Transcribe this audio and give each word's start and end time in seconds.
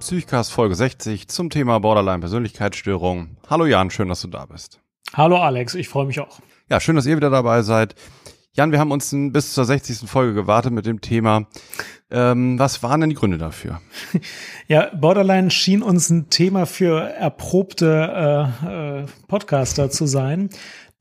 Psychcast 0.00 0.50
Folge 0.50 0.74
60 0.74 1.28
zum 1.28 1.50
Thema 1.50 1.78
Borderline 1.78 2.20
Persönlichkeitsstörung. 2.20 3.36
Hallo 3.50 3.66
Jan, 3.66 3.90
schön, 3.90 4.08
dass 4.08 4.22
du 4.22 4.28
da 4.28 4.46
bist. 4.46 4.80
Hallo 5.12 5.36
Alex, 5.36 5.74
ich 5.74 5.90
freue 5.90 6.06
mich 6.06 6.18
auch. 6.20 6.40
Ja, 6.70 6.80
schön, 6.80 6.96
dass 6.96 7.04
ihr 7.04 7.16
wieder 7.16 7.28
dabei 7.28 7.60
seid. 7.60 7.94
Jan, 8.54 8.72
wir 8.72 8.78
haben 8.78 8.92
uns 8.92 9.14
bis 9.14 9.52
zur 9.52 9.66
60. 9.66 10.08
Folge 10.08 10.32
gewartet 10.32 10.72
mit 10.72 10.86
dem 10.86 11.02
Thema. 11.02 11.46
Ähm, 12.10 12.58
was 12.58 12.82
waren 12.82 13.02
denn 13.02 13.10
die 13.10 13.16
Gründe 13.16 13.36
dafür? 13.36 13.80
Ja, 14.68 14.88
Borderline 14.94 15.50
schien 15.50 15.82
uns 15.82 16.08
ein 16.10 16.30
Thema 16.30 16.64
für 16.64 17.00
erprobte 17.00 18.48
äh, 18.64 19.00
äh, 19.00 19.06
Podcaster 19.28 19.90
zu 19.90 20.06
sein. 20.06 20.48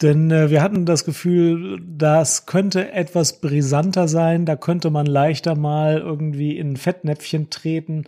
Denn 0.02 0.32
äh, 0.32 0.50
wir 0.50 0.62
hatten 0.62 0.86
das 0.86 1.06
Gefühl, 1.06 1.80
das 1.86 2.46
könnte 2.46 2.92
etwas 2.92 3.42
brisanter 3.42 4.08
sein, 4.08 4.46
da 4.46 4.56
könnte 4.56 4.90
man 4.90 5.06
leichter 5.06 5.56
mal 5.56 6.00
irgendwie 6.00 6.58
in 6.58 6.78
Fettnäpfchen 6.78 7.50
treten 7.50 8.06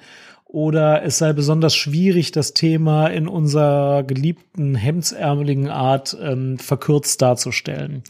oder 0.52 1.04
es 1.04 1.18
sei 1.18 1.32
besonders 1.32 1.74
schwierig, 1.74 2.34
das 2.34 2.54
Thema 2.54 3.08
in 3.08 3.30
unserer 3.30 4.04
geliebten 4.04 4.76
hemdsärmeligen 4.76 5.70
Art 5.70 6.18
ähm, 6.22 6.60
verkürzt 6.60 7.22
darzustellen. 7.22 8.04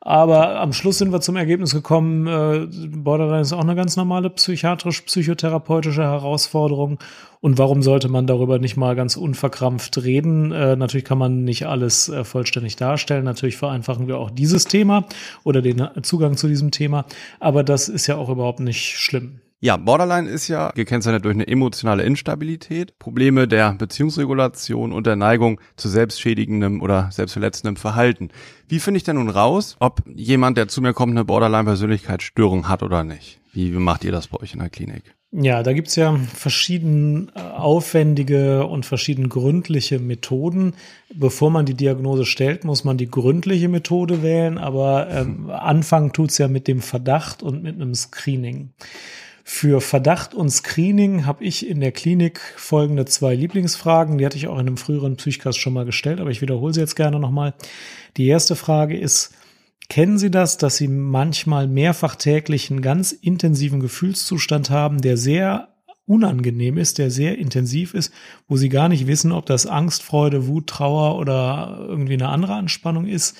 Aber 0.00 0.60
am 0.60 0.72
Schluss 0.72 0.98
sind 0.98 1.12
wir 1.12 1.20
zum 1.20 1.36
Ergebnis 1.36 1.72
gekommen, 1.72 2.26
äh, 2.26 2.66
Borderline 2.96 3.40
ist 3.40 3.52
auch 3.52 3.62
eine 3.62 3.76
ganz 3.76 3.96
normale 3.96 4.30
psychiatrisch-psychotherapeutische 4.30 6.02
Herausforderung. 6.02 6.98
Und 7.40 7.58
warum 7.58 7.82
sollte 7.82 8.08
man 8.08 8.26
darüber 8.26 8.58
nicht 8.58 8.76
mal 8.76 8.96
ganz 8.96 9.16
unverkrampft 9.16 10.02
reden? 10.04 10.50
Äh, 10.50 10.74
natürlich 10.74 11.04
kann 11.04 11.18
man 11.18 11.44
nicht 11.44 11.66
alles 11.66 12.08
äh, 12.08 12.24
vollständig 12.24 12.74
darstellen. 12.74 13.24
Natürlich 13.24 13.56
vereinfachen 13.56 14.08
wir 14.08 14.18
auch 14.18 14.30
dieses 14.30 14.64
Thema 14.64 15.04
oder 15.44 15.62
den 15.62 15.88
Zugang 16.02 16.36
zu 16.36 16.48
diesem 16.48 16.72
Thema. 16.72 17.04
Aber 17.38 17.62
das 17.62 17.88
ist 17.88 18.08
ja 18.08 18.16
auch 18.16 18.28
überhaupt 18.28 18.60
nicht 18.60 18.98
schlimm. 18.98 19.40
Ja, 19.58 19.78
Borderline 19.78 20.28
ist 20.28 20.48
ja 20.48 20.70
gekennzeichnet 20.74 21.24
durch 21.24 21.34
eine 21.34 21.48
emotionale 21.48 22.02
Instabilität, 22.02 22.98
Probleme 22.98 23.48
der 23.48 23.72
Beziehungsregulation 23.72 24.92
und 24.92 25.06
der 25.06 25.16
Neigung 25.16 25.60
zu 25.76 25.88
selbstschädigendem 25.88 26.82
oder 26.82 27.08
selbstverletzendem 27.10 27.76
Verhalten. 27.76 28.28
Wie 28.68 28.80
finde 28.80 28.98
ich 28.98 29.04
denn 29.04 29.16
nun 29.16 29.30
raus, 29.30 29.76
ob 29.80 30.02
jemand, 30.14 30.58
der 30.58 30.68
zu 30.68 30.82
mir 30.82 30.92
kommt, 30.92 31.12
eine 31.12 31.24
Borderline-Persönlichkeitsstörung 31.24 32.68
hat 32.68 32.82
oder 32.82 33.02
nicht? 33.02 33.40
Wie 33.54 33.70
macht 33.70 34.04
ihr 34.04 34.12
das 34.12 34.28
bei 34.28 34.38
euch 34.38 34.52
in 34.52 34.60
der 34.60 34.68
Klinik? 34.68 35.16
Ja, 35.32 35.62
da 35.62 35.72
gibt's 35.72 35.96
ja 35.96 36.16
verschieden 36.16 37.32
äh, 37.34 37.40
aufwendige 37.40 38.66
und 38.66 38.86
verschieden 38.86 39.30
gründliche 39.30 39.98
Methoden. 39.98 40.74
Bevor 41.14 41.50
man 41.50 41.64
die 41.64 41.74
Diagnose 41.74 42.26
stellt, 42.26 42.64
muss 42.64 42.84
man 42.84 42.98
die 42.98 43.10
gründliche 43.10 43.68
Methode 43.68 44.22
wählen, 44.22 44.58
aber 44.58 45.08
ähm, 45.10 45.50
anfangen 45.50 46.12
tut's 46.12 46.38
ja 46.38 46.48
mit 46.48 46.68
dem 46.68 46.80
Verdacht 46.80 47.42
und 47.42 47.62
mit 47.62 47.74
einem 47.74 47.94
Screening. 47.94 48.74
Für 49.48 49.80
Verdacht 49.80 50.34
und 50.34 50.50
Screening 50.50 51.24
habe 51.24 51.44
ich 51.44 51.68
in 51.68 51.78
der 51.78 51.92
Klinik 51.92 52.40
folgende 52.56 53.04
zwei 53.04 53.36
Lieblingsfragen. 53.36 54.18
Die 54.18 54.26
hatte 54.26 54.36
ich 54.36 54.48
auch 54.48 54.54
in 54.54 54.66
einem 54.66 54.76
früheren 54.76 55.14
Psychcast 55.16 55.60
schon 55.60 55.72
mal 55.72 55.84
gestellt, 55.84 56.18
aber 56.18 56.30
ich 56.30 56.42
wiederhole 56.42 56.74
sie 56.74 56.80
jetzt 56.80 56.96
gerne 56.96 57.20
nochmal. 57.20 57.54
Die 58.16 58.26
erste 58.26 58.56
Frage 58.56 58.98
ist, 58.98 59.32
kennen 59.88 60.18
Sie 60.18 60.32
das, 60.32 60.58
dass 60.58 60.78
Sie 60.78 60.88
manchmal 60.88 61.68
mehrfach 61.68 62.16
täglich 62.16 62.72
einen 62.72 62.82
ganz 62.82 63.12
intensiven 63.12 63.78
Gefühlszustand 63.78 64.70
haben, 64.70 65.00
der 65.00 65.16
sehr 65.16 65.68
unangenehm 66.06 66.76
ist, 66.76 66.98
der 66.98 67.12
sehr 67.12 67.38
intensiv 67.38 67.94
ist, 67.94 68.12
wo 68.48 68.56
Sie 68.56 68.68
gar 68.68 68.88
nicht 68.88 69.06
wissen, 69.06 69.30
ob 69.30 69.46
das 69.46 69.66
Angst, 69.66 70.02
Freude, 70.02 70.48
Wut, 70.48 70.66
Trauer 70.66 71.18
oder 71.18 71.86
irgendwie 71.88 72.14
eine 72.14 72.30
andere 72.30 72.54
Anspannung 72.54 73.06
ist? 73.06 73.36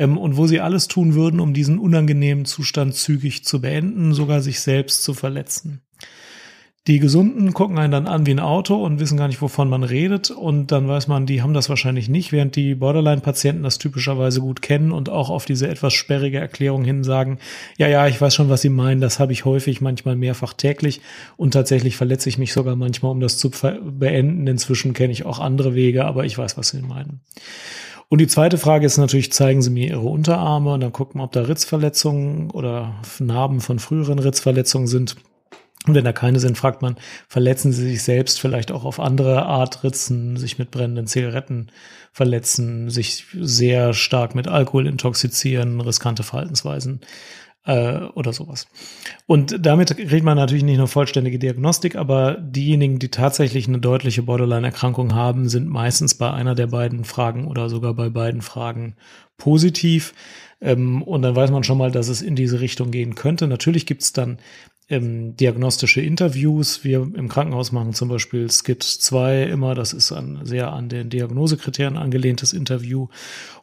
Ähm, 0.00 0.18
und 0.18 0.36
wo 0.36 0.46
sie 0.46 0.60
alles 0.60 0.88
tun 0.88 1.14
würden, 1.14 1.38
um 1.38 1.52
diesen 1.52 1.78
unangenehmen 1.78 2.46
Zustand 2.46 2.94
zügig 2.94 3.44
zu 3.44 3.60
beenden, 3.60 4.14
sogar 4.14 4.40
sich 4.40 4.60
selbst 4.60 5.04
zu 5.04 5.14
verletzen. 5.14 5.82
Die 6.86 6.98
Gesunden 6.98 7.52
gucken 7.52 7.78
einen 7.78 7.92
dann 7.92 8.06
an 8.06 8.24
wie 8.24 8.30
ein 8.30 8.40
Auto 8.40 8.82
und 8.82 8.98
wissen 9.00 9.18
gar 9.18 9.28
nicht, 9.28 9.42
wovon 9.42 9.68
man 9.68 9.84
redet. 9.84 10.30
Und 10.30 10.72
dann 10.72 10.88
weiß 10.88 11.08
man, 11.08 11.26
die 11.26 11.42
haben 11.42 11.52
das 11.52 11.68
wahrscheinlich 11.68 12.08
nicht, 12.08 12.32
während 12.32 12.56
die 12.56 12.74
Borderline-Patienten 12.74 13.62
das 13.62 13.76
typischerweise 13.76 14.40
gut 14.40 14.62
kennen 14.62 14.90
und 14.90 15.10
auch 15.10 15.28
auf 15.28 15.44
diese 15.44 15.68
etwas 15.68 15.92
sperrige 15.92 16.38
Erklärung 16.38 16.82
hin 16.82 17.04
sagen, 17.04 17.38
ja, 17.76 17.86
ja, 17.86 18.06
ich 18.08 18.18
weiß 18.18 18.34
schon, 18.34 18.48
was 18.48 18.62
Sie 18.62 18.70
meinen, 18.70 19.02
das 19.02 19.20
habe 19.20 19.32
ich 19.34 19.44
häufig, 19.44 19.82
manchmal 19.82 20.16
mehrfach 20.16 20.54
täglich. 20.54 21.02
Und 21.36 21.52
tatsächlich 21.52 21.96
verletze 21.96 22.30
ich 22.30 22.38
mich 22.38 22.54
sogar 22.54 22.76
manchmal, 22.76 23.12
um 23.12 23.20
das 23.20 23.36
zu 23.36 23.50
beenden. 23.50 24.46
Inzwischen 24.46 24.94
kenne 24.94 25.12
ich 25.12 25.26
auch 25.26 25.38
andere 25.38 25.74
Wege, 25.74 26.06
aber 26.06 26.24
ich 26.24 26.38
weiß, 26.38 26.56
was 26.56 26.70
Sie 26.70 26.80
meinen. 26.80 27.20
Und 28.12 28.18
die 28.18 28.26
zweite 28.26 28.58
Frage 28.58 28.86
ist 28.86 28.98
natürlich, 28.98 29.32
zeigen 29.32 29.62
Sie 29.62 29.70
mir 29.70 29.88
Ihre 29.88 30.00
Unterarme 30.00 30.72
und 30.74 30.80
dann 30.80 30.92
gucken 30.92 31.20
ob 31.20 31.30
da 31.30 31.42
Ritzverletzungen 31.42 32.50
oder 32.50 33.00
Narben 33.20 33.60
von 33.60 33.78
früheren 33.78 34.18
Ritzverletzungen 34.18 34.88
sind. 34.88 35.14
Und 35.86 35.94
wenn 35.94 36.04
da 36.04 36.12
keine 36.12 36.40
sind, 36.40 36.58
fragt 36.58 36.82
man, 36.82 36.96
verletzen 37.26 37.72
Sie 37.72 37.88
sich 37.88 38.02
selbst 38.02 38.38
vielleicht 38.38 38.70
auch 38.70 38.84
auf 38.84 39.00
andere 39.00 39.46
Art 39.46 39.82
Ritzen, 39.82 40.36
sich 40.36 40.58
mit 40.58 40.70
brennenden 40.70 41.06
Zigaretten 41.06 41.68
verletzen, 42.12 42.90
sich 42.90 43.26
sehr 43.32 43.94
stark 43.94 44.34
mit 44.34 44.46
Alkohol 44.46 44.86
intoxizieren, 44.86 45.80
riskante 45.80 46.22
Verhaltensweisen 46.22 47.00
äh, 47.64 48.00
oder 48.14 48.32
sowas. 48.32 48.66
Und 49.26 49.64
damit 49.64 49.96
kriegt 49.96 50.24
man 50.24 50.36
natürlich 50.36 50.64
nicht 50.64 50.78
nur 50.78 50.88
vollständige 50.88 51.38
Diagnostik, 51.38 51.96
aber 51.96 52.34
diejenigen, 52.34 52.98
die 52.98 53.10
tatsächlich 53.10 53.66
eine 53.66 53.78
deutliche 53.78 54.22
Borderline-Erkrankung 54.22 55.14
haben, 55.14 55.48
sind 55.48 55.68
meistens 55.68 56.14
bei 56.14 56.30
einer 56.30 56.54
der 56.54 56.66
beiden 56.66 57.04
Fragen 57.04 57.46
oder 57.46 57.70
sogar 57.70 57.94
bei 57.94 58.10
beiden 58.10 58.42
Fragen 58.42 58.96
positiv. 59.38 60.12
Ähm, 60.60 61.02
und 61.02 61.22
dann 61.22 61.36
weiß 61.36 61.50
man 61.50 61.64
schon 61.64 61.78
mal, 61.78 61.90
dass 61.90 62.08
es 62.08 62.20
in 62.20 62.36
diese 62.36 62.60
Richtung 62.60 62.90
gehen 62.90 63.14
könnte. 63.14 63.46
Natürlich 63.46 63.86
gibt 63.86 64.02
es 64.02 64.12
dann 64.12 64.38
ähm, 64.90 65.36
diagnostische 65.36 66.00
Interviews. 66.00 66.82
Wir 66.82 67.00
im 67.00 67.28
Krankenhaus 67.28 67.70
machen 67.70 67.92
zum 67.92 68.08
Beispiel 68.08 68.50
Skit 68.50 68.82
2 68.82 69.44
immer, 69.44 69.76
das 69.76 69.92
ist 69.92 70.10
ein 70.10 70.40
sehr 70.42 70.72
an 70.72 70.88
den 70.88 71.10
Diagnosekriterien 71.10 71.96
angelehntes 71.96 72.52
Interview 72.52 73.06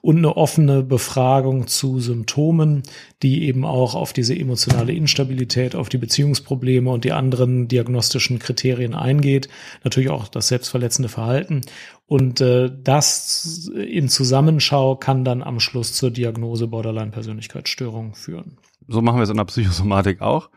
und 0.02 0.18
eine 0.18 0.38
offene 0.38 0.84
Befragung 0.84 1.68
zu 1.68 2.00
Symptomen, 2.00 2.84
die 3.24 3.44
eben 3.44 3.66
auch 3.66 3.94
auf 3.94 4.14
diese 4.14 4.36
emotionale 4.36 4.94
Instabilität, 4.94 5.76
auf 5.76 5.90
die 5.90 5.98
Beziehungsprobleme 5.98 6.90
und 6.90 7.04
die 7.04 7.12
anderen 7.12 7.68
diagnostischen 7.68 8.40
Kriterien 8.40 8.96
eingeht. 8.96 9.50
Natürlich 9.84 10.09
auch 10.09 10.30
das 10.30 10.48
selbstverletzende 10.48 11.09
Verhalten. 11.09 11.62
Und 12.06 12.40
äh, 12.40 12.72
das 12.84 13.70
in 13.76 14.08
Zusammenschau 14.08 14.96
kann 14.96 15.26
dann 15.26 15.44
am 15.44 15.59
Schluss 15.59 15.92
zur 15.92 16.09
Diagnose 16.09 16.68
Borderline-Persönlichkeitsstörung 16.68 18.16
führen. 18.16 18.58
So 18.88 19.02
machen 19.02 19.18
wir 19.18 19.24
es 19.24 19.30
in 19.30 19.36
der 19.36 19.44
Psychosomatik 19.44 20.22
auch 20.22 20.50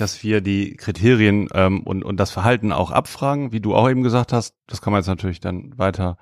dass 0.00 0.22
wir 0.22 0.40
die 0.40 0.76
Kriterien 0.76 1.48
ähm, 1.54 1.82
und, 1.82 2.04
und 2.04 2.18
das 2.18 2.30
Verhalten 2.30 2.72
auch 2.72 2.92
abfragen, 2.92 3.50
wie 3.52 3.60
du 3.60 3.74
auch 3.74 3.90
eben 3.90 4.02
gesagt 4.02 4.32
hast. 4.32 4.54
Das 4.68 4.80
kann 4.80 4.92
man 4.92 5.00
jetzt 5.00 5.08
natürlich 5.08 5.40
dann 5.40 5.76
weiter 5.76 6.18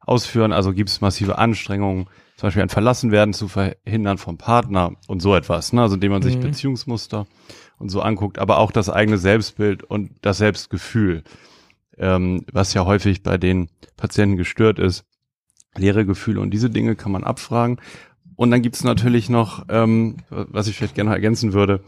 ausführen. 0.00 0.52
Also 0.52 0.72
gibt 0.72 0.88
es 0.88 1.02
massive 1.02 1.36
Anstrengungen, 1.36 2.06
zum 2.36 2.46
Beispiel 2.46 2.62
ein 2.62 2.70
Verlassenwerden 2.70 3.34
zu 3.34 3.48
verhindern 3.48 4.16
vom 4.16 4.38
Partner 4.38 4.92
und 5.06 5.20
so 5.20 5.34
etwas. 5.34 5.74
Ne? 5.74 5.82
Also 5.82 5.96
indem 5.96 6.12
man 6.12 6.22
sich 6.22 6.36
mhm. 6.36 6.40
Beziehungsmuster 6.40 7.26
und 7.78 7.90
so 7.90 8.00
anguckt, 8.00 8.38
aber 8.38 8.58
auch 8.58 8.72
das 8.72 8.88
eigene 8.88 9.18
Selbstbild 9.18 9.84
und 9.84 10.12
das 10.22 10.38
Selbstgefühl, 10.38 11.22
ähm, 11.98 12.46
was 12.50 12.72
ja 12.72 12.86
häufig 12.86 13.22
bei 13.22 13.36
den 13.36 13.68
Patienten 13.96 14.38
gestört 14.38 14.78
ist. 14.78 15.04
Leere 15.76 16.06
Gefühle 16.06 16.40
und 16.40 16.50
diese 16.50 16.70
Dinge 16.70 16.96
kann 16.96 17.12
man 17.12 17.24
abfragen. 17.24 17.78
Und 18.36 18.50
dann 18.50 18.62
gibt 18.62 18.76
es 18.76 18.84
natürlich 18.84 19.28
noch, 19.28 19.66
ähm, 19.68 20.18
was 20.30 20.66
ich 20.66 20.76
vielleicht 20.76 20.94
gerne 20.94 21.12
ergänzen 21.12 21.52
würde, 21.52 21.82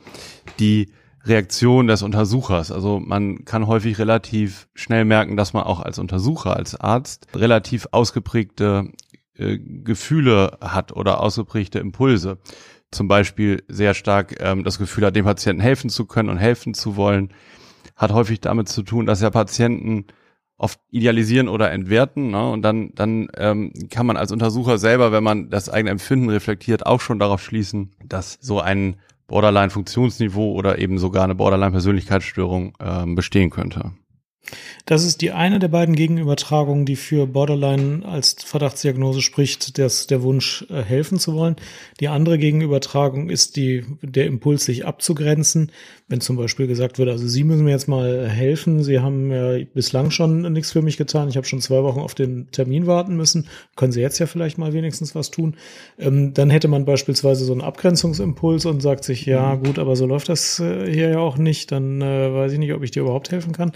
die 0.59 0.91
Reaktion 1.25 1.87
des 1.87 2.03
Untersuchers. 2.03 2.73
Also 2.73 2.99
man 2.99 3.45
kann 3.45 3.67
häufig 3.67 3.99
relativ 3.99 4.69
schnell 4.75 5.05
merken, 5.05 5.37
dass 5.37 5.53
man 5.53 5.65
auch 5.65 5.81
als 5.81 5.99
Untersucher, 5.99 6.57
als 6.57 6.79
Arzt 6.79 7.27
relativ 7.35 7.89
ausgeprägte 7.91 8.91
äh, 9.37 9.59
Gefühle 9.59 10.59
hat 10.61 10.93
oder 10.93 11.21
ausgeprägte 11.21 11.79
Impulse. 11.79 12.39
Zum 12.91 13.07
Beispiel 13.07 13.63
sehr 13.69 13.95
stark 13.95 14.37
ähm, 14.41 14.65
das 14.65 14.79
Gefühl 14.79 15.05
hat, 15.05 15.15
dem 15.15 15.25
Patienten 15.25 15.63
helfen 15.63 15.91
zu 15.91 16.07
können 16.07 16.31
und 16.31 16.39
helfen 16.39 16.75
zu 16.75 16.97
wollen, 16.97 17.33
hat 17.97 18.13
häufig 18.13 18.41
damit 18.41 18.69
zu 18.69 18.83
tun, 18.83 19.07
dass 19.07 19.21
ja 19.21 19.31
Patienten 19.31 20.07
oft 20.57 20.79
idealisieren 20.91 21.49
oder 21.49 21.71
entwerten. 21.71 22.31
Ne? 22.31 22.51
Und 22.51 22.63
dann, 22.63 22.93
dann 22.95 23.29
ähm, 23.37 23.73
kann 23.91 24.07
man 24.07 24.17
als 24.17 24.33
Untersucher 24.33 24.79
selber, 24.79 25.13
wenn 25.13 25.25
man 25.25 25.49
das 25.49 25.69
eigene 25.69 25.91
Empfinden 25.91 26.29
reflektiert, 26.29 26.85
auch 26.85 27.01
schon 27.01 27.19
darauf 27.19 27.43
schließen, 27.43 27.93
dass 28.05 28.39
so 28.41 28.61
ein 28.61 28.97
Borderline-Funktionsniveau 29.31 30.53
oder 30.53 30.79
eben 30.79 30.99
sogar 30.99 31.23
eine 31.23 31.37
Borderline-Persönlichkeitsstörung 31.37 32.77
ähm, 32.81 33.15
bestehen 33.15 33.51
könnte. 33.51 33.93
Das 34.87 35.05
ist 35.05 35.21
die 35.21 35.31
eine 35.31 35.59
der 35.59 35.69
beiden 35.69 35.95
Gegenübertragungen, 35.95 36.85
die 36.85 36.97
für 36.97 37.27
Borderline 37.27 38.05
als 38.05 38.37
Verdachtsdiagnose 38.45 39.23
spricht, 39.23 39.79
dass 39.79 40.07
der 40.07 40.23
Wunsch 40.23 40.67
äh, 40.71 40.83
helfen 40.83 41.19
zu 41.19 41.35
wollen. 41.35 41.57
Die 42.01 42.09
andere 42.09 42.39
Gegenübertragung 42.39 43.31
ist 43.31 43.57
die, 43.57 43.85
der 44.03 44.27
Impuls, 44.27 44.65
sich 44.65 44.87
abzugrenzen. 44.87 45.71
Wenn 46.09 46.21
zum 46.21 46.37
Beispiel 46.37 46.67
gesagt 46.67 46.99
wird, 46.99 47.09
also 47.09 47.29
Sie 47.29 47.45
müssen 47.45 47.65
mir 47.65 47.71
jetzt 47.71 47.87
mal 47.87 48.29
helfen, 48.29 48.83
Sie 48.83 48.99
haben 48.99 49.31
ja 49.31 49.65
bislang 49.73 50.11
schon 50.11 50.53
nichts 50.53 50.73
für 50.73 50.83
mich 50.83 50.97
getan, 50.97 51.29
ich 51.29 51.37
habe 51.37 51.47
schon 51.47 51.61
zwei 51.61 51.85
Wochen 51.85 52.01
auf 52.01 52.17
den 52.17 52.51
Termin 52.51 52.89
warten 52.89 53.17
müssen, 53.17 53.47
können 53.77 53.93
Sie 53.93 54.01
jetzt 54.01 54.19
ja 54.19 54.27
vielleicht 54.27 54.59
mal 54.59 54.73
wenigstens 54.73 55.15
was 55.15 55.31
tun. 55.31 55.57
Ähm, 56.01 56.35
dann 56.35 56.51
hätte 56.51 56.67
man 56.67 56.85
beispielsweise 56.85 57.45
so 57.45 57.53
einen 57.53 57.61
Abgrenzungsimpuls 57.61 58.67
und 58.67 58.81
sagt 58.81 59.05
sich, 59.05 59.25
ja 59.25 59.55
gut, 59.55 59.79
aber 59.79 59.95
so 59.95 60.05
läuft 60.05 60.29
das 60.29 60.59
äh, 60.59 60.93
hier 60.93 61.11
ja 61.11 61.19
auch 61.21 61.39
nicht, 61.39 61.71
dann 61.71 62.03
äh, 62.03 62.35
weiß 62.35 62.53
ich 62.53 62.59
nicht, 62.59 62.73
ob 62.73 62.83
ich 62.83 62.91
dir 62.91 63.03
überhaupt 63.03 63.31
helfen 63.31 63.53
kann. 63.53 63.71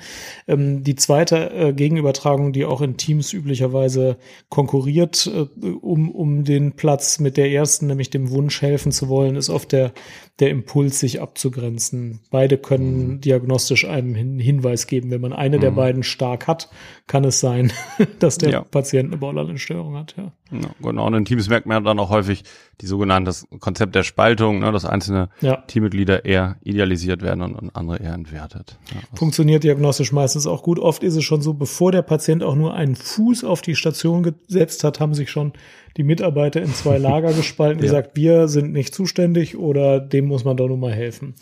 Ähm, 0.55 0.85
die 0.85 0.95
zweite 0.95 1.51
äh, 1.51 1.73
Gegenübertragung, 1.73 2.53
die 2.53 2.65
auch 2.65 2.81
in 2.81 2.97
Teams 2.97 3.33
üblicherweise 3.33 4.17
konkurriert 4.49 5.27
äh, 5.27 5.67
um, 5.67 6.11
um 6.11 6.45
den 6.45 6.73
Platz 6.73 7.19
mit 7.19 7.37
der 7.37 7.51
ersten, 7.51 7.87
nämlich 7.87 8.11
dem 8.11 8.31
Wunsch 8.31 8.63
helfen 8.63 8.93
zu 8.93 9.09
wollen, 9.09 9.37
ist 9.37 9.51
oft 9.51 9.73
der, 9.73 9.93
der 10.41 10.51
Impuls, 10.51 10.99
sich 10.99 11.23
abzugrenzen. 11.23 12.21
Beide 12.31 12.59
können 12.59 13.07
mhm. 13.07 13.21
diagnostisch 13.21 13.85
einem 13.85 14.17
einen 14.17 14.39
Hinweis 14.41 14.89
geben. 14.89 15.11
Wenn 15.11 15.21
man 15.21 15.33
eine 15.33 15.59
mhm. 15.59 15.61
der 15.61 15.71
beiden 15.71 16.03
stark 16.03 16.49
hat, 16.49 16.69
kann 17.07 17.25
es 17.25 17.39
sein, 17.39 17.73
dass 18.19 18.39
der 18.39 18.51
ja. 18.51 18.61
Patient 18.63 19.11
eine 19.11 19.19
Borderline-Störung 19.19 19.97
hat. 19.97 20.17
Ja. 20.17 20.33
ja. 20.51 20.71
genau. 20.83 21.07
Und 21.07 21.15
in 21.15 21.25
Teams 21.25 21.49
merkt 21.49 21.67
man 21.67 21.85
dann 21.85 22.01
auch 22.01 22.11
häufig 22.11 22.43
die 22.81 22.87
sogenannte 22.87 23.29
das 23.29 23.47
Konzept 23.61 23.95
der 23.95 24.03
Spaltung, 24.03 24.59
ne, 24.59 24.73
dass 24.73 24.85
einzelne 24.85 25.29
ja. 25.41 25.59
Teammitglieder 25.69 26.25
eher 26.25 26.57
idealisiert 26.63 27.23
werden 27.23 27.43
und, 27.43 27.55
und 27.55 27.77
andere 27.77 27.99
eher 27.99 28.13
entwertet. 28.13 28.79
Funktioniert 29.15 29.63
diagnostisch 29.63 30.13
meistens 30.13 30.49
auch 30.49 30.65
gut. 30.65 30.81
Oft 30.81 31.05
ist 31.05 31.15
es 31.15 31.25
schon 31.25 31.43
so, 31.43 31.55
bevor 31.55 31.93
der 31.93 32.03
Patient 32.03 32.43
auch 32.43 32.57
nur 32.57 32.75
einen 32.75 32.97
Fuß 32.97 33.45
auf 33.45 33.63
die 33.63 33.77
Station 33.77 34.25
gesetzt 34.25 34.83
hat, 34.83 34.99
haben 34.99 35.15
sich 35.15 35.31
schon 35.31 35.53
die 35.97 36.03
Mitarbeiter 36.03 36.61
in 36.61 36.73
zwei 36.73 36.99
Lager 36.99 37.33
gespalten, 37.37 37.81
die 37.81 37.87
ja. 37.87 37.93
sagt, 37.93 38.17
wir 38.17 38.49
sind 38.49 38.73
nicht 38.73 38.95
zuständig 38.95 39.57
oder 39.57 40.01
dem 40.01 40.27
muss 40.27 40.45
man 40.45 40.57
doch 40.57 40.69
nur 40.69 40.79
mal 40.79 40.93
helfen. 40.93 41.35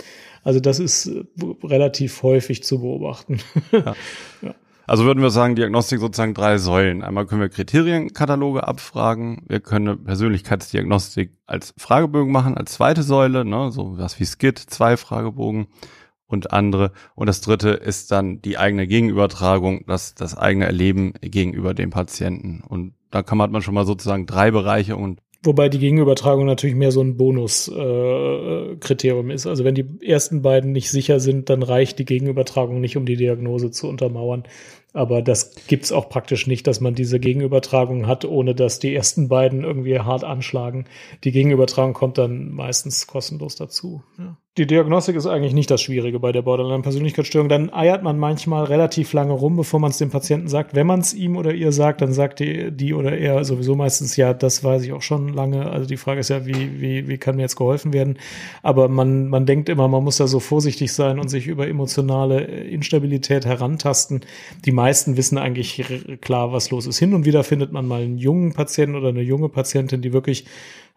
Also 0.43 0.60
das 0.60 0.78
ist 0.78 1.06
äh, 1.06 1.25
relativ 1.62 2.22
häufig 2.22 2.62
zu 2.62 2.81
beobachten. 2.81 3.38
Ja. 3.70 3.94
ja. 4.43 4.54
Also 4.87 5.04
würden 5.04 5.22
wir 5.22 5.31
sagen, 5.31 5.54
Diagnostik 5.54 6.00
sozusagen 6.00 6.34
drei 6.34 6.58
Säulen. 6.58 7.02
Einmal 7.02 7.26
können 7.26 7.40
wir 7.40 7.49
Kriterienkataloge 7.49 8.66
abfragen. 8.66 9.43
Wir 9.49 9.60
können 9.60 9.88
eine 9.88 9.96
Persönlichkeitsdiagnostik 9.96 11.31
als 11.46 11.72
Fragebögen 11.78 12.32
machen, 12.32 12.56
als 12.56 12.72
zweite 12.72 13.02
Säule, 13.02 13.44
ne, 13.44 13.70
so 13.70 13.96
was 13.96 14.19
wie 14.19 14.26
Skit, 14.26 14.58
zwei 14.58 14.96
Fragebogen 14.96 15.69
und 16.26 16.52
andere. 16.52 16.93
Und 17.14 17.28
das 17.28 17.40
dritte 17.43 17.70
ist 17.70 18.10
dann 18.10 18.43
die 18.43 18.58
eigene 18.58 18.87
Gegenübertragung, 18.87 19.84
das, 19.87 20.14
das 20.14 20.37
eigene 20.37 20.66
Erleben 20.66 21.12
gegenüber 21.20 21.75
dem 21.75 21.90
Patienten. 21.90 22.62
Und 22.66 22.94
da 23.12 23.23
kann 23.23 23.38
man, 23.38 23.53
man 23.53 23.62
schon 23.62 23.75
mal 23.75 23.87
sozusagen 23.87 24.26
drei 24.26 24.50
Bereiche 24.50 24.97
und 24.97 25.20
Wobei 25.44 25.69
die 25.69 25.81
Gegenübertragung 25.81 26.47
natürlich 26.47 26.76
mehr 26.76 26.93
so 26.93 27.00
ein 27.00 27.17
Bonuskriterium 27.17 29.31
äh, 29.31 29.35
ist. 29.35 29.49
Also 29.49 29.64
wenn 29.64 29.75
die 29.75 29.99
ersten 30.00 30.41
beiden 30.41 30.70
nicht 30.70 30.88
sicher 30.88 31.19
sind, 31.19 31.50
dann 31.50 31.64
reicht 31.64 31.99
die 31.99 32.05
Gegenübertragung 32.05 32.81
nicht, 32.81 32.97
um 32.97 33.06
die 33.06 33.17
Diagnose 33.17 33.73
zu 33.73 33.88
untermauern. 33.88 34.44
Aber 34.93 35.20
das 35.20 35.67
gibt's 35.67 35.91
auch 35.91 36.09
praktisch 36.09 36.47
nicht, 36.47 36.69
dass 36.69 36.81
man 36.81 36.94
diese 36.94 37.19
Gegenübertragung 37.19 38.06
hat, 38.06 38.25
ohne 38.25 38.55
dass 38.55 38.79
die 38.79 38.94
ersten 38.94 39.26
beiden 39.29 39.64
irgendwie 39.64 39.99
hart 39.99 40.23
anschlagen. 40.23 40.85
Die 41.25 41.32
Gegenübertragung 41.32 41.94
kommt 41.94 42.19
dann 42.19 42.53
meistens 42.53 43.09
kostenlos 43.09 43.56
dazu. 43.56 44.05
Ja. 44.19 44.38
Die 44.58 44.66
Diagnostik 44.66 45.16
ist 45.16 45.26
eigentlich 45.26 45.54
nicht 45.54 45.70
das 45.70 45.81
Schwierige 45.81 46.20
bei 46.20 46.31
der 46.31 46.43
Borderline-Persönlichkeitsstörung. 46.43 47.49
Dann 47.49 47.72
eiert 47.72 48.02
man 48.02 48.19
manchmal 48.19 48.64
relativ 48.64 49.14
lange 49.14 49.32
rum, 49.32 49.56
bevor 49.56 49.81
man 49.81 49.93
es 49.93 49.96
dem 49.96 50.10
Patienten 50.10 50.49
sagt. 50.49 50.75
Wenn 50.75 50.87
man 50.87 51.00
es 51.00 51.14
ihm 51.14 51.38
oder 51.38 51.54
ihr 51.54 51.72
sagt, 51.72 52.02
dann 52.02 52.12
sagt 52.12 52.40
die, 52.40 52.70
die 52.70 52.93
oder 52.93 53.16
er 53.16 53.46
sowieso 53.46 53.76
meistens, 53.76 54.14
ja, 54.16 54.34
das 54.34 54.62
weiß 54.62 54.82
ich 54.82 54.93
auch 54.93 55.00
schon 55.00 55.28
lange. 55.28 55.70
Also 55.70 55.87
die 55.87 55.96
Frage 55.96 56.20
ist 56.20 56.28
ja, 56.28 56.44
wie, 56.44 56.82
wie, 56.82 57.08
wie 57.08 57.16
kann 57.16 57.37
mir 57.37 57.43
jetzt 57.43 57.56
geholfen 57.56 57.94
werden? 57.94 58.19
Aber 58.62 58.88
man, 58.88 59.28
man 59.28 59.46
denkt 59.46 59.70
immer, 59.70 59.88
man 59.88 60.04
muss 60.04 60.19
da 60.19 60.26
so 60.26 60.38
vorsichtig 60.38 60.93
sein 60.93 61.19
und 61.19 61.28
sich 61.28 61.46
über 61.46 61.66
emotionale 61.66 62.43
Instabilität 62.43 63.46
herantasten. 63.46 64.20
Die 64.66 64.72
meisten 64.72 65.16
wissen 65.16 65.38
eigentlich 65.38 65.82
klar, 66.20 66.52
was 66.52 66.70
los 66.70 66.87
ist. 66.87 66.99
Hin 66.99 67.14
und 67.14 67.25
wieder 67.25 67.43
findet 67.43 67.72
man 67.72 67.88
mal 67.88 68.02
einen 68.02 68.19
jungen 68.19 68.52
Patienten 68.52 68.96
oder 68.96 69.08
eine 69.08 69.22
junge 69.22 69.49
Patientin, 69.49 70.02
die 70.02 70.12
wirklich 70.12 70.44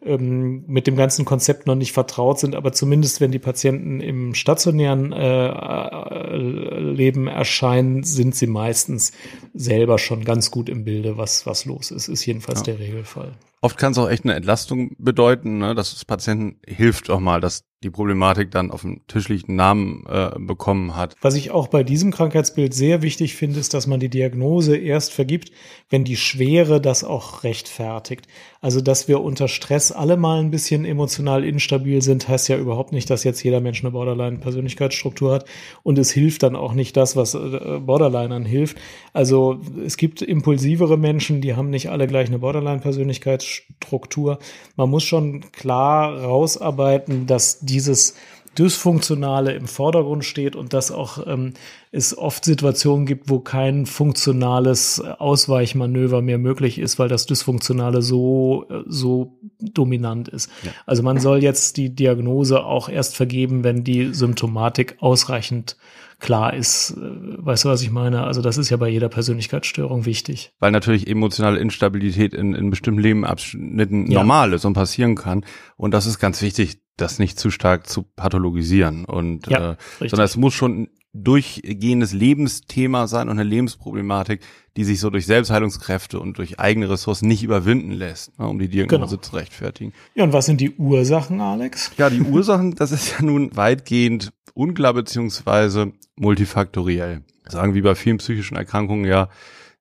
ähm, 0.05 0.63
mit 0.67 0.87
dem 0.87 0.95
ganzen 0.95 1.25
Konzept 1.25 1.67
noch 1.67 1.75
nicht 1.75 1.91
vertraut 1.91 2.39
sind, 2.39 2.55
aber 2.55 2.71
zumindest 2.71 3.21
wenn 3.21 3.31
die 3.31 3.39
Patienten 3.39 4.01
im 4.01 4.35
stationären 4.35 5.11
äh, 5.11 5.47
äh, 5.47 6.79
Leben 6.79 7.27
erscheinen, 7.27 8.03
sind 8.03 8.35
sie 8.35 8.47
meistens 8.47 9.11
selber 9.55 9.97
schon 9.97 10.23
ganz 10.23 10.51
gut 10.51 10.69
im 10.69 10.83
Bilde, 10.83 11.17
was, 11.17 11.45
was 11.45 11.65
los 11.65 11.89
ist. 11.89 12.09
Ist 12.09 12.25
jedenfalls 12.25 12.59
ja. 12.59 12.65
der 12.65 12.79
Regelfall. 12.79 13.33
Oft 13.61 13.77
kann 13.77 13.93
es 13.93 13.97
auch 13.97 14.09
echt 14.09 14.25
eine 14.25 14.35
Entlastung 14.35 14.95
bedeuten, 14.99 15.57
ne, 15.57 15.73
dass 15.73 15.93
es 15.93 16.05
Patienten 16.05 16.59
hilft 16.67 17.09
auch 17.09 17.19
mal, 17.19 17.41
dass 17.41 17.63
die 17.85 17.89
Problematik 17.91 18.49
dann 18.51 18.71
auf 18.71 18.81
dem 18.81 19.05
tischlichen 19.07 19.55
Namen 19.55 20.05
äh, 20.07 20.31
bekommen 20.39 20.95
hat. 20.95 21.15
Was 21.21 21.35
ich 21.35 21.51
auch 21.51 21.67
bei 21.67 21.83
diesem 21.83 22.11
Krankheitsbild 22.11 22.73
sehr 22.73 23.03
wichtig 23.03 23.35
finde, 23.35 23.59
ist, 23.59 23.75
dass 23.75 23.85
man 23.85 23.99
die 23.99 24.09
Diagnose 24.09 24.75
erst 24.75 25.13
vergibt, 25.13 25.51
wenn 25.89 26.03
die 26.03 26.15
Schwere 26.15 26.81
das 26.81 27.03
auch 27.03 27.43
rechtfertigt. 27.43 28.27
Also, 28.59 28.81
dass 28.81 29.07
wir 29.07 29.21
unter 29.21 29.47
Stress 29.47 29.91
alle 29.91 30.17
mal 30.17 30.39
ein 30.39 30.49
bisschen 30.49 30.83
emotional 30.83 31.45
instabil 31.45 32.01
sind, 32.01 32.27
heißt 32.27 32.49
ja 32.49 32.57
überhaupt 32.57 32.91
nicht, 32.91 33.09
dass 33.11 33.23
jetzt 33.23 33.43
jeder 33.43 33.61
Mensch 33.61 33.83
eine 33.83 33.91
Borderline-Persönlichkeitsstruktur 33.91 35.33
hat. 35.33 35.45
Und 35.83 35.99
es 35.99 36.09
hilft 36.09 36.41
dann 36.41 36.55
auch 36.55 36.73
nicht 36.73 36.97
das, 36.97 37.15
was 37.15 37.35
äh, 37.35 37.79
Borderlinern 37.79 38.45
hilft. 38.45 38.77
Also, 39.13 39.44
es 39.85 39.97
gibt 39.97 40.23
impulsivere 40.23 40.97
Menschen, 40.97 41.41
die 41.41 41.55
haben 41.55 41.69
nicht 41.69 41.89
alle 41.89 42.07
gleich 42.07 42.29
eine 42.29 42.39
Borderline-Persönlichkeitsstruktur. 42.39 44.39
Man 44.75 44.89
muss 44.89 45.03
schon 45.03 45.41
klar 45.51 46.23
rausarbeiten, 46.23 47.27
dass 47.27 47.59
die 47.59 47.75
dieses 47.75 48.15
Dysfunktionale 48.57 49.53
im 49.53 49.67
Vordergrund 49.67 50.25
steht 50.25 50.55
und 50.55 50.73
dass 50.73 50.91
auch 50.91 51.25
ähm, 51.27 51.53
es 51.91 52.17
oft 52.17 52.45
Situationen 52.45 53.05
gibt, 53.05 53.29
wo 53.29 53.39
kein 53.39 53.85
funktionales 53.85 54.99
Ausweichmanöver 55.01 56.21
mehr 56.21 56.37
möglich 56.37 56.79
ist, 56.79 56.99
weil 56.99 57.09
das 57.09 57.25
Dysfunktionale 57.25 58.01
so, 58.01 58.65
so 58.87 59.39
dominant 59.59 60.27
ist. 60.27 60.49
Ja. 60.63 60.71
Also 60.85 61.03
man 61.03 61.19
soll 61.19 61.43
jetzt 61.43 61.77
die 61.77 61.93
Diagnose 61.93 62.63
auch 62.63 62.89
erst 62.89 63.15
vergeben, 63.15 63.63
wenn 63.63 63.83
die 63.83 64.13
Symptomatik 64.13 64.97
ausreichend 64.99 65.77
klar 66.19 66.53
ist. 66.53 66.91
Äh, 66.91 67.45
weißt 67.45 67.65
du, 67.65 67.69
was 67.69 67.81
ich 67.81 67.91
meine? 67.91 68.23
Also 68.23 68.41
das 68.41 68.57
ist 68.57 68.69
ja 68.69 68.77
bei 68.77 68.89
jeder 68.89 69.09
Persönlichkeitsstörung 69.09 70.05
wichtig. 70.05 70.53
Weil 70.59 70.71
natürlich 70.71 71.07
emotionale 71.07 71.59
Instabilität 71.59 72.33
in, 72.33 72.53
in 72.53 72.69
bestimmten 72.69 73.01
Lebenabschnitten 73.01 74.11
ja. 74.11 74.19
normal 74.19 74.53
ist 74.53 74.65
und 74.65 74.73
passieren 74.73 75.15
kann. 75.15 75.45
Und 75.77 75.93
das 75.93 76.05
ist 76.05 76.19
ganz 76.19 76.41
wichtig, 76.41 76.79
das 76.97 77.19
nicht 77.19 77.39
zu 77.39 77.51
stark 77.51 77.87
zu 77.87 78.03
pathologisieren 78.03 79.05
und 79.05 79.47
ja, 79.47 79.73
äh, 79.99 80.07
sondern 80.07 80.25
es 80.25 80.37
muss 80.37 80.53
schon 80.53 80.89
durchgehendes 81.15 82.11
Lebensthema 82.11 83.07
sein 83.07 83.29
und 83.29 83.39
eine 83.39 83.47
Lebensproblematik, 83.47 84.41
die 84.75 84.83
sich 84.83 84.99
so 84.99 85.09
durch 85.09 85.25
Selbstheilungskräfte 85.25 86.19
und 86.19 86.37
durch 86.37 86.59
eigene 86.59 86.89
Ressourcen 86.89 87.27
nicht 87.27 87.41
überwinden 87.41 87.91
lässt, 87.91 88.37
ne, 88.37 88.47
um 88.47 88.59
die 88.59 88.67
Diagnose 88.67 89.15
genau. 89.15 89.21
zu 89.21 89.35
rechtfertigen. 89.35 89.93
Ja, 90.13 90.25
und 90.25 90.33
was 90.33 90.45
sind 90.45 90.59
die 90.59 90.75
Ursachen, 90.75 91.39
Alex? 91.39 91.91
Ja, 91.97 92.09
die 92.09 92.21
Ursachen, 92.29 92.75
das 92.75 92.91
ist 92.91 93.11
ja 93.11 93.25
nun 93.25 93.55
weitgehend 93.55 94.33
unklar 94.53 94.93
beziehungsweise 94.93 95.93
multifaktoriell. 96.17 97.23
Sagen 97.47 97.75
wie 97.75 97.81
bei 97.81 97.95
vielen 97.95 98.17
psychischen 98.17 98.57
Erkrankungen 98.57 99.05
ja 99.05 99.29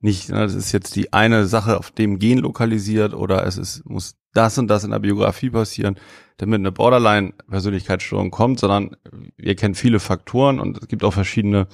nicht, 0.01 0.29
ne, 0.29 0.39
das 0.39 0.55
ist 0.55 0.71
jetzt 0.71 0.95
die 0.95 1.13
eine 1.13 1.47
Sache 1.47 1.79
auf 1.79 1.91
dem 1.91 2.19
Gen 2.19 2.39
lokalisiert 2.39 3.15
oder 3.15 3.45
es 3.47 3.57
ist, 3.57 3.85
muss 3.87 4.15
das 4.35 4.59
und 4.59 4.69
das 4.69 4.85
in 4.85 4.91
der 4.91 4.99
Biografie 4.99 5.51
passieren, 5.51 5.97
damit 6.37 6.59
eine 6.59 6.73
Borderline-Persönlichkeitsstörung 6.73 8.31
kommt, 8.31 8.59
sondern 8.59 8.97
wir 9.37 9.55
kennen 9.55 9.75
viele 9.75 10.01
Faktoren 10.01 10.59
und 10.61 10.79
es 10.79 10.89
gibt 10.89 11.05
auch 11.05 11.13
verschiedene 11.13 11.69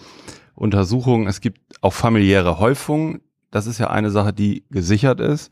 Untersuchungen. 0.55 1.26
Es 1.26 1.40
gibt 1.40 1.61
auch 1.81 1.95
familiäre 1.95 2.59
Häufungen. 2.59 3.23
Das 3.50 3.67
ist 3.67 3.79
ja 3.79 3.88
eine 3.88 4.11
Sache, 4.11 4.33
die 4.33 4.64
gesichert 4.71 5.21
ist. 5.21 5.50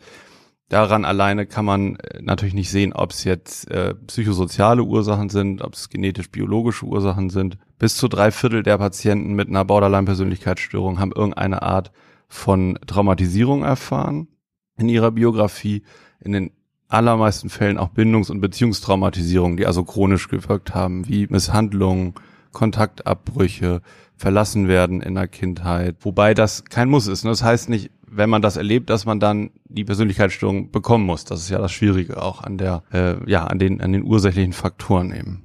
Daran 0.69 1.07
alleine 1.07 1.47
kann 1.47 1.65
man 1.65 1.97
äh, 1.97 2.21
natürlich 2.21 2.53
nicht 2.53 2.71
sehen, 2.71 2.93
ob 2.93 3.13
es 3.13 3.25
jetzt 3.25 3.71
äh, 3.71 3.95
psychosoziale 3.95 4.83
Ursachen 4.83 5.31
sind, 5.31 5.63
ob 5.63 5.73
es 5.73 5.89
genetisch-biologische 5.89 6.85
Ursachen 6.85 7.31
sind. 7.31 7.57
Bis 7.79 7.97
zu 7.97 8.07
drei 8.07 8.31
Viertel 8.31 8.63
der 8.63 8.77
Patienten 8.77 9.33
mit 9.33 9.49
einer 9.49 9.65
Borderline-Persönlichkeitsstörung 9.65 10.99
haben 11.01 11.13
irgendeine 11.13 11.63
Art 11.63 11.91
von 12.29 12.79
Traumatisierung 12.87 13.63
erfahren 13.63 14.29
in 14.77 14.91
ihrer 14.91 15.11
Biografie. 15.11 15.85
In 16.21 16.33
den 16.33 16.51
allermeisten 16.89 17.51
Fällen 17.51 17.79
auch 17.79 17.91
Bindungs- 17.91 18.31
und 18.31 18.41
Beziehungstraumatisierungen, 18.41 19.57
die 19.57 19.67
also 19.67 19.85
chronisch 19.85 20.29
gewirkt 20.29 20.75
haben, 20.75 21.09
wie 21.09 21.27
Misshandlungen, 21.29 22.15
Kontaktabbrüche, 22.53 23.83
verlassen 24.17 24.67
werden 24.67 25.01
in 25.01 25.15
der 25.15 25.29
Kindheit. 25.29 25.97
Wobei 26.01 26.35
das 26.35 26.65
kein 26.65 26.89
Muss 26.89 27.07
ist. 27.07 27.25
Ne? 27.25 27.31
Das 27.31 27.45
heißt 27.45 27.69
nicht, 27.69 27.91
wenn 28.11 28.31
man 28.31 28.43
das 28.43 28.57
erlebt, 28.57 28.91
dass 28.91 29.07
man 29.07 29.21
dann 29.21 29.51
die 29.67 29.85
Persönlichkeitsstörung 29.85 30.71
bekommen 30.71 31.07
muss. 31.07 31.25
Das 31.25 31.41
ist 31.41 31.51
ja 31.51 31.59
das 31.59 31.73
Schwierige 31.73 32.21
auch 32.21 32.43
an 32.43 32.59
der, 32.59 32.83
äh, 32.93 33.31
ja, 33.31 33.47
an 33.47 33.59
den, 33.59 33.81
an 33.81 33.93
den 33.93 34.03
ursächlichen 34.03 34.53
Faktoren 34.53 35.15
eben. 35.15 35.45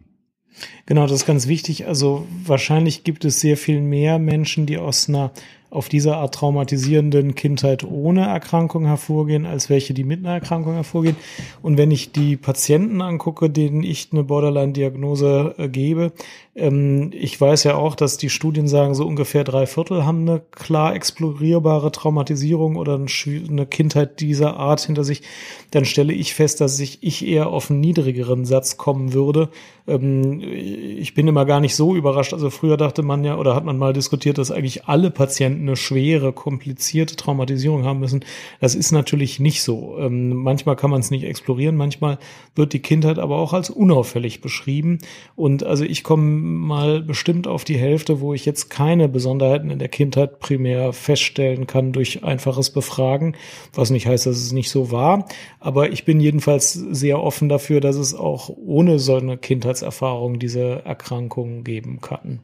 Genau, 0.86 1.04
das 1.04 1.22
ist 1.22 1.26
ganz 1.26 1.48
wichtig. 1.48 1.88
Also 1.88 2.28
wahrscheinlich 2.46 3.04
gibt 3.04 3.26
es 3.26 3.40
sehr 3.40 3.58
viel 3.58 3.82
mehr 3.82 4.20
Menschen, 4.20 4.66
die 4.66 4.78
aus 4.78 5.10
einer 5.10 5.32
auf 5.74 5.90
dieser 5.90 6.18
Art 6.18 6.36
traumatisierenden 6.36 7.34
Kindheit 7.36 7.84
ohne 7.84 8.28
Erkrankung 8.28 8.86
hervorgehen, 8.86 9.46
als 9.46 9.70
welche, 9.70 9.94
die 9.94 10.04
mit 10.04 10.20
einer 10.20 10.34
Erkrankung 10.34 10.74
hervorgehen. 10.74 11.16
Und 11.62 11.78
wenn 11.78 11.90
ich 11.90 12.12
die 12.12 12.38
Patienten 12.38 13.02
angucke, 13.02 13.50
denen 13.50 13.84
ich 13.84 14.10
eine 14.12 14.24
Borderline-Diagnose 14.24 15.56
äh, 15.58 15.68
gebe, 15.70 16.12
ähm, 16.56 17.10
ich 17.14 17.40
weiß 17.40 17.64
ja 17.64 17.76
auch, 17.76 17.96
dass 17.96 18.18
die 18.18 18.30
Studien 18.30 18.68
sagen, 18.68 18.94
so 18.94 19.06
ungefähr 19.06 19.44
drei 19.44 19.66
Viertel 19.66 20.06
haben 20.06 20.22
eine 20.22 20.42
klar 20.52 20.96
explorierbare 20.96 21.92
Traumatisierung 21.92 22.76
oder 22.76 22.96
eine 22.96 23.66
Kindheit 23.66 24.20
dieser 24.20 24.58
Art 24.58 24.82
hinter 24.82 25.04
sich. 25.04 25.24
Dann 25.72 25.86
stelle 25.86 26.14
ich 26.14 26.36
fest, 26.36 26.62
dass 26.62 26.80
ich, 26.80 27.00
ich 27.02 27.26
eher 27.26 27.48
auf 27.48 27.72
einen 27.72 27.80
niedrigeren 27.80 28.46
Satz 28.46 28.78
kommen 28.78 29.14
würde. 29.14 29.50
Ähm, 29.88 30.42
ich 30.42 31.16
bin 31.16 31.28
immer 31.28 31.46
gar 31.46 31.60
nicht 31.60 31.76
so 31.76 31.96
überrascht. 31.96 32.34
Also 32.34 32.52
früher 32.52 32.78
dachte 32.78 33.02
man 33.02 33.24
ja, 33.24 33.38
oder 33.38 33.56
hat 33.56 33.66
man 33.66 33.78
mal 33.78 33.94
diskutiert, 33.94 34.38
dass 34.38 34.52
eigentlich 34.52 34.86
alle 34.86 35.10
Patienten 35.10 35.63
eine 35.64 35.76
schwere, 35.76 36.34
komplizierte 36.34 37.16
Traumatisierung 37.16 37.84
haben 37.84 38.00
müssen. 38.00 38.24
Das 38.62 38.76
ist 38.76 38.92
natürlich 38.92 39.40
nicht 39.40 39.64
so. 39.64 39.98
Ähm, 40.00 40.30
manchmal 40.36 40.76
kann 40.76 40.92
man 40.92 41.00
es 41.00 41.12
nicht 41.12 41.24
explorieren, 41.24 41.76
manchmal 41.76 42.20
wird 42.56 42.74
die 42.74 42.80
Kindheit 42.80 43.18
aber 43.18 43.38
auch 43.38 43.54
als 43.54 43.70
unauffällig 43.70 44.42
beschrieben. 44.42 45.00
Und 45.36 45.64
also 45.64 45.84
ich 45.84 46.04
komme 46.04 46.24
mal 46.24 47.02
bestimmt 47.02 47.48
auf 47.48 47.64
die 47.64 47.78
Hälfte, 47.78 48.20
wo 48.22 48.34
ich 48.34 48.46
jetzt 48.46 48.70
keine 48.70 49.10
Besonderheiten 49.10 49.70
in 49.70 49.80
der 49.80 49.90
Kindheit 49.90 50.40
primär 50.40 50.94
feststellen 50.94 51.66
kann 51.66 51.92
durch 51.92 52.24
einfaches 52.24 52.70
Befragen, 52.70 53.36
was 53.74 53.90
nicht 53.90 54.06
heißt, 54.06 54.26
dass 54.26 54.38
es 54.38 54.52
nicht 54.52 54.70
so 54.70 54.92
war. 54.92 55.28
Aber 55.60 55.92
ich 55.92 56.06
bin 56.06 56.20
jedenfalls 56.20 56.74
sehr 56.74 57.22
offen 57.22 57.50
dafür, 57.50 57.80
dass 57.80 57.96
es 57.96 58.14
auch 58.14 58.50
ohne 58.50 59.00
so 59.00 59.16
eine 59.16 59.38
Kindheitserfahrung 59.38 60.40
diese 60.40 60.86
Erkrankungen 60.86 61.64
geben 61.64 62.02
kann. 62.02 62.42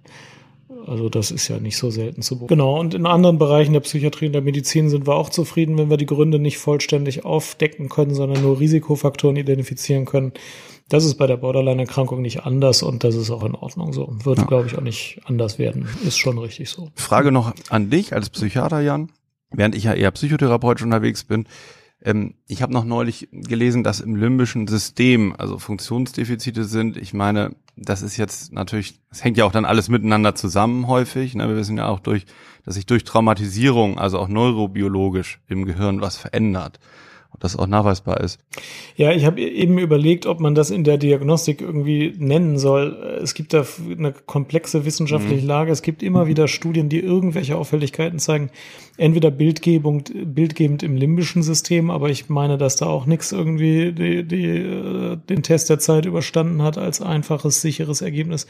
Also 0.85 1.09
das 1.09 1.31
ist 1.31 1.47
ja 1.47 1.59
nicht 1.59 1.77
so 1.77 1.89
selten 1.89 2.21
zu 2.21 2.35
beobachten. 2.35 2.55
Genau, 2.55 2.79
und 2.79 2.93
in 2.93 3.05
anderen 3.05 3.39
Bereichen 3.39 3.73
der 3.73 3.79
Psychiatrie 3.79 4.27
und 4.27 4.33
der 4.33 4.41
Medizin 4.41 4.89
sind 4.89 5.07
wir 5.07 5.15
auch 5.15 5.29
zufrieden, 5.29 5.77
wenn 5.77 5.89
wir 5.89 5.97
die 5.97 6.05
Gründe 6.05 6.38
nicht 6.38 6.59
vollständig 6.59 7.25
aufdecken 7.25 7.89
können, 7.89 8.13
sondern 8.13 8.41
nur 8.41 8.59
Risikofaktoren 8.59 9.35
identifizieren 9.35 10.05
können. 10.05 10.33
Das 10.88 11.05
ist 11.05 11.15
bei 11.15 11.27
der 11.27 11.38
Borderline-Erkrankung 11.38 12.21
nicht 12.21 12.43
anders 12.45 12.83
und 12.83 13.03
das 13.03 13.15
ist 13.15 13.31
auch 13.31 13.43
in 13.43 13.55
Ordnung 13.55 13.93
so. 13.93 14.15
Wird, 14.23 14.39
ja. 14.39 14.45
glaube 14.45 14.67
ich, 14.67 14.77
auch 14.77 14.81
nicht 14.81 15.21
anders 15.25 15.59
werden. 15.59 15.88
Ist 16.05 16.17
schon 16.17 16.38
richtig 16.38 16.69
so. 16.69 16.89
Frage 16.95 17.31
noch 17.31 17.53
an 17.69 17.89
dich 17.89 18.13
als 18.13 18.29
Psychiater, 18.29 18.79
Jan. 18.79 19.11
Während 19.51 19.75
ich 19.75 19.85
ja 19.85 19.93
eher 19.93 20.11
psychotherapeutisch 20.11 20.83
unterwegs 20.83 21.23
bin, 21.23 21.45
ähm, 22.03 22.35
ich 22.47 22.61
habe 22.61 22.73
noch 22.73 22.85
neulich 22.85 23.29
gelesen, 23.31 23.83
dass 23.83 23.99
im 23.99 24.15
limbischen 24.15 24.67
System 24.67 25.35
also 25.38 25.59
Funktionsdefizite 25.59 26.63
sind. 26.63 26.97
Ich 26.97 27.13
meine, 27.13 27.55
das 27.81 28.01
ist 28.01 28.17
jetzt 28.17 28.51
natürlich, 28.51 29.00
es 29.09 29.24
hängt 29.24 29.38
ja 29.38 29.45
auch 29.45 29.51
dann 29.51 29.65
alles 29.65 29.89
miteinander 29.89 30.36
zusammen 30.36 30.88
häufig. 30.88 31.36
Ne? 31.36 31.48
Wir 31.48 31.55
wissen 31.55 31.77
ja 31.77 31.88
auch 31.88 32.00
durch, 32.00 32.25
dass 32.65 32.75
sich 32.75 32.86
durch 32.86 33.03
Traumatisierung, 33.03 33.98
also 33.98 34.19
auch 34.19 34.27
neurobiologisch 34.27 35.39
im 35.48 35.65
Gehirn 35.65 36.01
was 36.01 36.17
verändert 36.17 36.79
das 37.39 37.55
auch 37.55 37.67
nachweisbar 37.67 38.19
ist. 38.22 38.39
Ja, 38.96 39.12
ich 39.12 39.25
habe 39.25 39.41
eben 39.41 39.77
überlegt, 39.77 40.25
ob 40.25 40.39
man 40.39 40.55
das 40.55 40.72
in 40.72 40.84
der 40.84 40.98
Diagnostik 40.98 41.62
irgendwie 41.62 42.13
nennen 42.17 42.58
soll. 42.58 43.19
Es 43.22 43.34
gibt 43.34 43.53
da 43.53 43.65
eine 43.98 44.12
komplexe 44.12 44.86
wissenschaftliche 44.86 45.41
mhm. 45.41 45.48
Lage. 45.48 45.72
Es 45.72 45.81
gibt 45.81 46.03
immer 46.03 46.27
wieder 46.27 46.48
Studien, 46.48 46.89
die 46.89 47.00
irgendwelche 47.00 47.55
Auffälligkeiten 47.55 48.19
zeigen. 48.19 48.50
Entweder 48.98 49.31
Bildgebung, 49.31 50.03
bildgebend 50.25 50.84
im 50.84 50.98
limbischen 50.98 51.41
System, 51.41 51.89
aber 51.89 52.10
ich 52.10 52.29
meine, 52.29 52.58
dass 52.58 52.75
da 52.75 52.88
auch 52.88 53.05
nichts 53.05 53.31
irgendwie 53.31 53.93
die, 53.93 54.24
die, 54.25 54.46
äh, 54.46 55.17
den 55.29 55.43
Test 55.43 55.69
der 55.69 55.79
Zeit 55.79 56.05
überstanden 56.05 56.62
hat 56.62 56.77
als 56.77 57.01
einfaches, 57.01 57.62
sicheres 57.62 58.01
Ergebnis, 58.01 58.46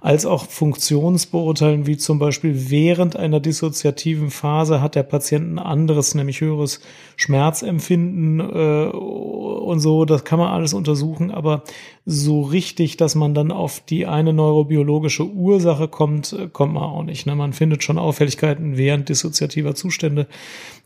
als 0.00 0.26
auch 0.26 0.46
Funktionsbeurteilen, 0.46 1.86
wie 1.86 1.96
zum 1.96 2.18
Beispiel 2.18 2.70
während 2.70 3.16
einer 3.16 3.40
dissoziativen 3.40 4.30
Phase 4.30 4.80
hat 4.82 4.94
der 4.94 5.02
Patient 5.02 5.54
ein 5.54 5.58
anderes, 5.58 6.14
nämlich 6.14 6.40
höheres 6.42 6.80
Schmerzempfinden 7.16 8.25
äh, 8.40 8.88
und 8.88 9.80
so, 9.80 10.04
das 10.04 10.24
kann 10.24 10.38
man 10.38 10.52
alles 10.52 10.74
untersuchen, 10.74 11.30
aber 11.30 11.62
so 12.04 12.42
richtig, 12.42 12.96
dass 12.96 13.14
man 13.14 13.34
dann 13.34 13.50
auf 13.50 13.80
die 13.80 14.06
eine 14.06 14.32
neurobiologische 14.32 15.26
Ursache 15.26 15.88
kommt, 15.88 16.32
äh, 16.32 16.48
kommt 16.52 16.74
man 16.74 16.84
auch 16.84 17.02
nicht. 17.02 17.26
Ne? 17.26 17.34
Man 17.34 17.52
findet 17.52 17.82
schon 17.82 17.98
Auffälligkeiten 17.98 18.76
während 18.76 19.08
dissoziativer 19.08 19.74
Zustände, 19.74 20.26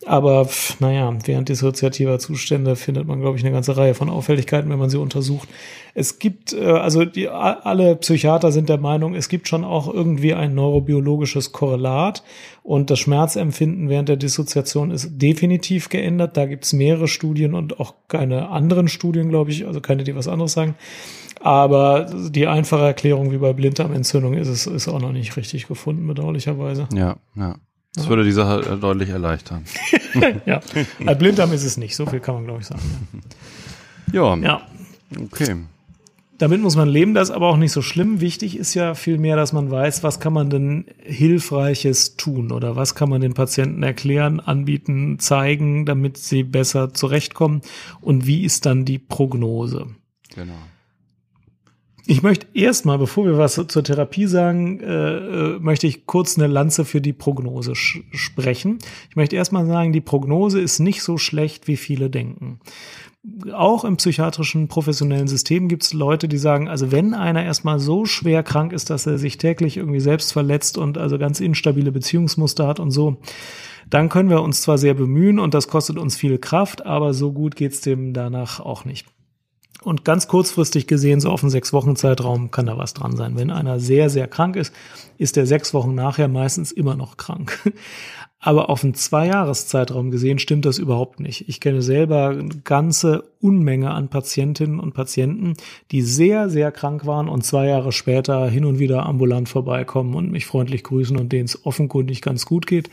aber 0.07 0.49
naja, 0.79 1.15
während 1.25 1.51
dissoziativer 1.51 2.19
Zustände 2.19 2.75
findet 2.75 3.07
man, 3.07 3.21
glaube 3.21 3.37
ich, 3.37 3.45
eine 3.45 3.53
ganze 3.53 3.77
Reihe 3.77 3.95
von 3.95 4.09
Auffälligkeiten, 4.09 4.71
wenn 4.71 4.79
man 4.79 4.89
sie 4.89 4.99
untersucht. 4.99 5.49
Es 5.95 6.19
gibt, 6.19 6.55
äh, 6.55 6.65
also 6.65 7.05
die, 7.05 7.29
alle 7.29 7.97
Psychiater 7.97 8.51
sind 8.51 8.71
der 8.71 8.79
Meinung, 8.79 9.15
es 9.15 9.29
gibt 9.29 9.47
schon 9.47 9.63
auch 9.63 9.93
irgendwie 9.93 10.33
ein 10.33 10.55
neurobiologisches 10.55 11.53
Korrelat 11.53 12.23
und 12.63 12.91
das 12.91 12.99
Schmerzempfinden 13.01 13.91
während 13.91 14.09
der 14.09 14.17
Dissoziation 14.17 14.91
ist 14.91 15.11
definitiv 15.21 15.91
geändert. 15.91 16.37
Da 16.37 16.47
gibt 16.47 16.65
es 16.65 16.73
mehrere 16.73 17.09
Studien 17.09 17.55
und 17.55 17.79
auch 17.79 17.95
keine 18.09 18.49
anderen 18.49 18.89
Studien, 18.89 19.29
glaube 19.29 19.51
ich, 19.51 19.67
also 19.67 19.83
keine, 19.83 20.05
die 20.05 20.17
was 20.17 20.29
anderes 20.29 20.53
sagen. 20.53 20.77
Aber 21.43 22.07
die 22.31 22.47
einfache 22.47 22.85
Erklärung 22.85 23.33
wie 23.33 23.39
bei 23.39 23.53
Blinddarmentzündung 23.53 24.35
ist 24.35 24.49
es 24.49 24.67
ist 24.67 24.89
auch 24.89 25.01
noch 25.01 25.13
nicht 25.13 25.37
richtig 25.37 25.69
gefunden, 25.69 26.07
bedauerlicherweise. 26.07 26.87
Ja, 26.95 27.17
ja. 27.35 27.57
Das 27.95 28.09
würde 28.09 28.25
die 28.25 28.33
Sache 28.33 28.79
deutlich 28.81 29.09
erleichtern. 29.09 29.65
ja, 30.47 30.61
Bei 31.05 31.15
Blinddarm 31.15 31.53
ist 31.53 31.65
es 31.65 31.77
nicht. 31.77 31.97
So 31.97 32.07
viel 32.07 32.21
kann 32.21 32.37
man, 32.37 32.45
glaube 32.45 32.61
ich, 32.61 32.67
sagen. 32.67 32.81
Ja. 34.13 34.37
ja. 34.37 34.63
Okay. 35.19 35.57
Damit 36.41 36.63
muss 36.63 36.75
man 36.75 36.89
leben, 36.89 37.13
das 37.13 37.29
ist 37.29 37.35
aber 37.35 37.49
auch 37.49 37.59
nicht 37.59 37.73
so 37.73 37.83
schlimm. 37.83 38.23
Wichtig 38.23 38.57
ist 38.57 38.73
ja 38.73 38.95
vielmehr, 38.95 39.37
dass 39.37 39.53
man 39.53 39.71
weiß, 39.71 40.03
was 40.03 40.21
kann 40.21 40.33
man 40.33 40.49
denn 40.49 40.87
Hilfreiches 41.03 42.17
tun 42.17 42.51
oder 42.51 42.77
was 42.77 42.95
kann 42.95 43.11
man 43.11 43.21
den 43.21 43.35
Patienten 43.35 43.83
erklären, 43.83 44.41
anbieten, 44.41 45.19
zeigen, 45.19 45.85
damit 45.85 46.17
sie 46.17 46.43
besser 46.43 46.95
zurechtkommen 46.95 47.61
und 48.01 48.27
wie 48.27 48.43
ist 48.43 48.65
dann 48.65 48.87
die 48.87 48.99
Prognose. 48.99 49.89
Genau. 50.35 50.55
Ich 52.11 52.25
möchte 52.25 52.49
erstmal, 52.55 52.99
bevor 52.99 53.25
wir 53.25 53.39
was 53.39 53.55
zur 53.55 53.85
Therapie 53.85 54.27
sagen, 54.27 54.81
äh, 54.81 54.87
äh 54.87 55.59
möchte 55.61 55.87
ich 55.87 56.07
kurz 56.07 56.37
eine 56.37 56.49
Lanze 56.49 56.85
für 56.85 57.01
die 57.01 57.13
Prognose 57.13 57.77
sprechen. 57.77 58.79
Ich 59.11 59.15
möchte 59.15 59.37
erstmal 59.37 59.65
sagen, 59.65 59.93
die 59.93 60.01
Prognose 60.01 60.61
ist 60.61 60.81
nicht 60.81 61.05
so 61.05 61.19
schlecht, 61.19 61.69
wie 61.69 61.77
viele 61.77 62.11
denken 62.11 62.59
auch 63.53 63.85
im 63.85 63.99
psychiatrischen 63.99 64.69
professionellen 64.69 65.29
System 65.29 65.69
gibt 65.69 65.83
es 65.83 65.93
Leute, 65.93 66.27
die 66.27 66.39
sagen, 66.39 66.69
also 66.69 66.91
wenn 66.91 67.13
einer 67.13 67.45
erstmal 67.45 67.79
so 67.79 68.07
schwer 68.07 68.43
krank 68.43 68.73
ist, 68.73 68.89
dass 68.89 69.07
er 69.07 69.19
sich 69.19 69.37
täglich 69.37 69.77
irgendwie 69.77 70.01
selbst 70.01 70.33
verletzt 70.33 70.79
und 70.79 70.97
also 70.97 71.19
ganz 71.19 71.39
instabile 71.39 71.93
Beziehungsmuster 71.93 72.67
hat 72.67 72.81
und 72.81 72.93
so, 72.93 73.19
dann 73.91 74.09
können 74.09 74.31
wir 74.31 74.41
uns 74.41 74.63
zwar 74.63 74.79
sehr 74.79 74.95
bemühen 74.95 75.39
und 75.39 75.53
das 75.53 75.69
kostet 75.69 75.99
uns 75.99 76.17
viel 76.17 76.39
Kraft, 76.39 76.87
aber 76.87 77.13
so 77.13 77.31
gut 77.31 77.57
geht's 77.57 77.83
dem 77.83 78.15
danach 78.15 78.59
auch 78.59 78.87
nicht. 78.87 79.07
Und 79.83 80.05
ganz 80.05 80.29
kurzfristig 80.29 80.87
gesehen, 80.87 81.21
so 81.21 81.31
auf 81.31 81.43
einen 81.43 81.51
sechs 81.51 81.73
Wochen 81.73 81.97
Zeitraum, 81.97 82.51
kann 82.51 82.67
da 82.67 82.77
was 82.77 82.93
dran 82.93 83.17
sein. 83.17 83.39
Wenn 83.39 83.51
einer 83.51 83.81
sehr, 83.81 84.11
sehr 84.11 84.29
krank 84.29 84.57
ist, 84.57 84.75
ist 85.17 85.37
der 85.37 85.47
sechs 85.47 85.73
Wochen 85.73 85.95
nachher 85.95 86.29
meistens 86.29 86.71
immer 86.71 86.97
noch 86.97 87.17
krank. 87.17 87.59
Aber 88.43 88.71
auf 88.71 88.85
einen 88.85 88.95
Zwei-Jahres-Zeitraum 88.95 90.11
gesehen 90.11 90.39
stimmt 90.39 90.65
das 90.65 90.79
überhaupt 90.79 91.21
nicht. 91.21 91.47
Ich 91.49 91.61
kenne 91.61 91.83
selber 91.83 92.31
eine 92.31 92.49
ganze 92.65 93.25
Unmenge 93.41 93.91
an 93.91 94.09
Patientinnen 94.09 94.81
und 94.81 94.95
Patienten, 94.95 95.55
die 95.91 96.01
sehr, 96.01 96.49
sehr 96.49 96.73
krank 96.73 97.05
waren 97.05 97.29
und 97.29 97.45
zwei 97.45 97.67
Jahre 97.67 97.93
später 97.93 98.49
hin 98.49 98.65
und 98.65 98.79
wieder 98.79 99.05
ambulant 99.05 99.49
vorbeikommen 99.51 100.15
und 100.15 100.31
mich 100.31 100.47
freundlich 100.47 100.85
grüßen 100.85 101.19
und 101.19 101.33
denen 101.33 101.47
es 101.47 101.67
offenkundig 101.67 102.23
ganz 102.23 102.47
gut 102.47 102.67
geht 102.67 102.89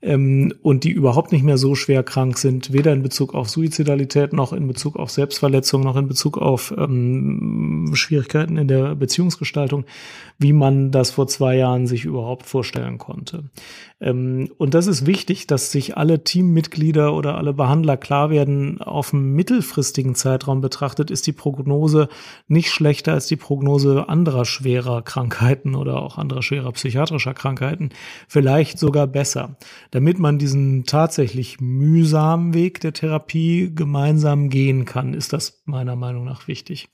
ähm, 0.00 0.54
und 0.62 0.84
die 0.84 0.90
überhaupt 0.90 1.32
nicht 1.32 1.42
mehr 1.42 1.58
so 1.58 1.74
schwer 1.74 2.02
krank 2.02 2.38
sind, 2.38 2.72
weder 2.72 2.92
in 2.92 3.02
Bezug 3.02 3.34
auf 3.34 3.48
Suizidalität 3.48 4.32
noch 4.32 4.52
in 4.52 4.66
Bezug 4.68 4.96
auf 4.96 5.10
Selbstverletzung 5.10 5.82
noch 5.82 5.96
in 5.96 6.06
Bezug 6.06 6.38
auf 6.38 6.72
ähm, 6.76 7.90
Schwierigkeiten 7.94 8.56
in 8.56 8.68
der 8.68 8.94
Beziehungsgestaltung, 8.94 9.84
wie 10.38 10.52
man 10.52 10.92
das 10.92 11.10
vor 11.10 11.26
zwei 11.26 11.56
Jahren 11.56 11.86
sich 11.86 12.04
überhaupt 12.04 12.46
vorstellen 12.46 12.98
konnte. 12.98 13.44
Ähm, 14.00 14.50
und 14.56 14.74
das 14.74 14.86
ist 14.86 15.06
wichtig, 15.06 15.48
dass 15.48 15.72
sich 15.72 15.96
alle 15.96 16.22
Teammitglieder 16.22 17.12
oder 17.12 17.36
alle 17.36 17.52
Behandler 17.52 17.96
klar 17.96 18.30
werden, 18.30 18.80
auf 18.80 19.12
einem 19.12 19.32
mittelfristigen 19.32 20.14
Zeitraum 20.14 20.60
betrachtet 20.60 21.10
ist 21.10 21.26
die 21.26 21.32
Prognose 21.32 22.08
nicht 22.46 22.70
schlechter 22.70 23.14
als 23.14 23.26
die 23.26 23.36
Prognose 23.36 24.08
anderer 24.08 24.44
schwerer 24.44 25.02
Krankheiten 25.02 25.74
oder 25.74 26.00
auch 26.00 26.18
anderer 26.18 26.42
schwerer 26.42 26.70
psychiatrischer 26.72 27.34
Krankheiten, 27.34 27.90
vielleicht 28.28 28.78
sogar 28.78 29.08
besser 29.08 29.56
damit 29.90 30.18
man 30.18 30.38
diesen 30.38 30.84
tatsächlich 30.84 31.60
mühsamen 31.60 32.54
Weg 32.54 32.80
der 32.80 32.92
Therapie 32.92 33.72
gemeinsam 33.74 34.50
gehen 34.50 34.84
kann, 34.84 35.14
ist 35.14 35.32
das 35.32 35.62
meiner 35.64 35.96
Meinung 35.96 36.24
nach 36.24 36.48
wichtig. 36.48 36.88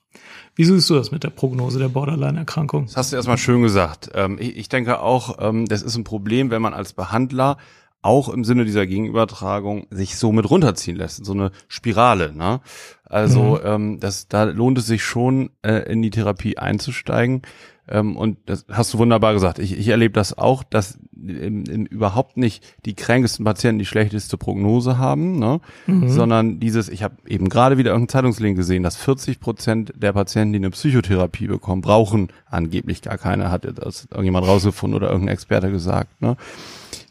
Wie 0.55 0.65
siehst 0.65 0.89
du 0.91 0.95
das 0.95 1.11
mit 1.11 1.25
der 1.25 1.31
Prognose 1.31 1.79
der 1.79 1.89
Borderline-Erkrankung? 1.89 2.87
Das 2.87 2.97
hast 2.97 3.13
du 3.13 3.17
erstmal 3.17 3.39
schön 3.39 3.63
gesagt. 3.63 4.11
Ähm, 4.15 4.39
ich 4.41 4.69
denke 4.69 5.01
auch, 5.01 5.39
ähm, 5.41 5.67
das 5.67 5.83
ist 5.83 5.97
ein 5.97 6.05
Problem, 6.05 6.51
wenn 6.51 6.63
man 6.63 6.75
als 6.75 6.93
Behandler 6.93 7.57
auch 8.05 8.29
im 8.29 8.45
Sinne 8.45 8.67
dieser 8.67 8.87
Gegenübertragung 8.87 9.87
sich 9.91 10.17
so 10.17 10.31
mit 10.31 10.49
runterziehen 10.49 10.97
lässt, 10.97 11.25
so 11.25 11.33
eine 11.33 11.53
Spirale. 11.69 12.35
Ne? 12.35 12.61
Also 13.05 13.55
mhm. 13.55 13.61
ähm, 13.65 14.01
das, 14.01 14.29
da 14.29 14.45
lohnt 14.45 14.79
es 14.79 14.87
sich 14.87 15.03
schon, 15.03 15.51
äh, 15.63 15.91
in 15.91 16.03
die 16.03 16.11
Therapie 16.11 16.59
einzusteigen. 16.59 17.43
Ähm, 17.88 18.17
und 18.17 18.38
das 18.47 18.64
hast 18.71 18.95
du 18.95 18.99
wunderbar 18.99 19.35
gesagt. 19.35 19.59
Ich, 19.59 19.79
ich 19.79 19.88
erlebe 19.88 20.14
das 20.14 20.37
auch, 20.37 20.62
dass 20.62 20.99
im, 21.14 21.64
im, 21.64 21.87
überhaupt 21.87 22.37
nicht 22.37 22.64
die 22.87 22.95
kränkesten 22.95 23.45
Patienten 23.45 23.79
die 23.79 23.87
schlechteste 23.87 24.38
Prognose 24.38 24.99
haben, 24.99 25.38
ne? 25.38 25.61
Mhm. 25.87 26.09
sondern 26.09 26.61
dieses, 26.61 26.88
ich 26.88 27.03
habe 27.03 27.17
eben 27.26 27.49
gerade 27.49 27.76
wieder 27.76 27.91
irgendeinen 27.91 28.09
Zeitungslink 28.09 28.57
gesehen, 28.57 28.83
dass 28.83 28.97
40 28.97 29.38
Prozent 29.41 29.93
der 29.97 30.12
Patienten, 30.12 30.53
die 30.55 30.59
eine 30.59 30.71
Psychotherapie 30.71 31.47
bekommen, 31.47 31.83
brauchen 31.83 32.29
angeblich 32.47 33.03
gar 33.03 33.19
keine, 33.19 33.50
hat 33.50 33.64
das 33.64 34.07
irgendjemand 34.11 34.47
rausgefunden 34.47 34.97
oder 34.97 35.11
irgendein 35.11 35.35
Experte 35.35 35.71
gesagt. 35.71 36.23
Ne? 36.23 36.37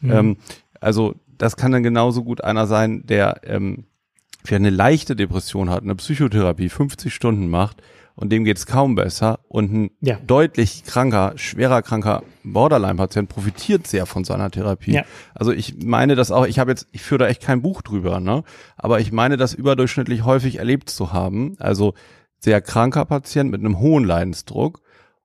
Mhm. 0.02 0.12
Ähm, 0.12 0.38
also 0.80 1.16
das 1.38 1.56
kann 1.56 1.72
dann 1.72 1.84
genauso 1.84 2.24
gut 2.24 2.44
einer 2.44 2.68
sein, 2.68 3.06
der 3.06 3.42
ähm, 3.44 3.86
für 4.44 4.56
eine 4.56 4.70
leichte 4.70 5.16
Depression 5.16 5.70
hat, 5.70 5.84
eine 5.84 5.96
Psychotherapie 5.96 6.70
50 6.70 7.14
Stunden 7.14 7.50
macht 7.50 7.82
und 8.16 8.32
dem 8.32 8.44
geht's 8.44 8.66
kaum 8.66 8.96
besser 8.96 9.40
und 9.48 9.74
ein 9.74 9.92
ja. 10.02 10.18
deutlich 10.26 10.84
kranker, 10.84 11.34
schwerer 11.36 11.82
kranker 11.82 12.24
Borderline-Patient 12.44 13.30
profitiert 13.30 13.88
sehr 13.88 14.06
von 14.06 14.24
seiner 14.24 14.52
Therapie. 14.52 14.94
Ja. 14.94 15.06
Also 15.34 15.52
ich 15.52 15.84
meine 15.84 16.16
das 16.16 16.32
auch, 16.32 16.46
ich 16.46 16.60
habe 16.60 16.72
jetzt, 16.72 16.88
ich 16.92 17.02
führe 17.02 17.20
da 17.20 17.28
echt 17.28 17.42
kein 17.42 17.62
Buch 17.62 17.82
drüber, 17.82 18.20
ne? 18.20 18.44
Aber 18.76 19.00
ich 19.00 19.12
meine 19.12 19.38
das 19.38 19.54
überdurchschnittlich 19.54 20.24
häufig 20.26 20.58
erlebt 20.58 20.90
zu 20.90 21.14
haben. 21.14 21.56
Also 21.60 21.94
sehr 22.38 22.62
kranker 22.62 23.06
Patient 23.06 23.50
mit 23.50 23.62
einem 23.62 23.80
hohen 23.80 24.04
Leidensdruck 24.04 24.82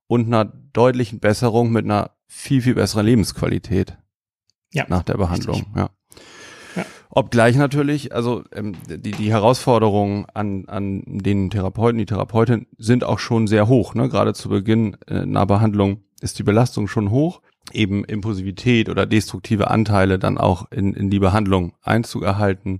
und 0.06 0.26
einer 0.26 0.46
deutlichen 0.72 1.20
Besserung 1.20 1.70
mit 1.70 1.84
einer 1.84 2.12
viel, 2.26 2.62
viel 2.62 2.74
besseren 2.74 3.04
Lebensqualität. 3.04 3.98
Ja. 4.72 4.86
Nach 4.88 5.02
der 5.02 5.14
Behandlung, 5.14 5.56
Richtig. 5.56 5.76
ja. 5.76 5.90
Obgleich 7.18 7.56
natürlich, 7.56 8.14
also 8.14 8.44
ähm, 8.54 8.76
die, 8.86 9.10
die 9.10 9.32
Herausforderungen 9.32 10.26
an, 10.34 10.66
an 10.68 11.02
den 11.04 11.50
Therapeuten, 11.50 11.98
die 11.98 12.06
Therapeutin 12.06 12.68
sind 12.78 13.02
auch 13.02 13.18
schon 13.18 13.48
sehr 13.48 13.66
hoch. 13.66 13.96
Ne? 13.96 14.08
Gerade 14.08 14.34
zu 14.34 14.48
Beginn 14.48 14.96
äh, 15.08 15.22
einer 15.22 15.44
Behandlung 15.44 16.04
ist 16.20 16.38
die 16.38 16.44
Belastung 16.44 16.86
schon 16.86 17.10
hoch, 17.10 17.40
eben 17.72 18.04
Impulsivität 18.04 18.88
oder 18.88 19.04
destruktive 19.04 19.68
Anteile 19.68 20.20
dann 20.20 20.38
auch 20.38 20.70
in, 20.70 20.94
in 20.94 21.10
die 21.10 21.18
Behandlung 21.18 21.72
Einzug 21.82 22.22
erhalten. 22.22 22.78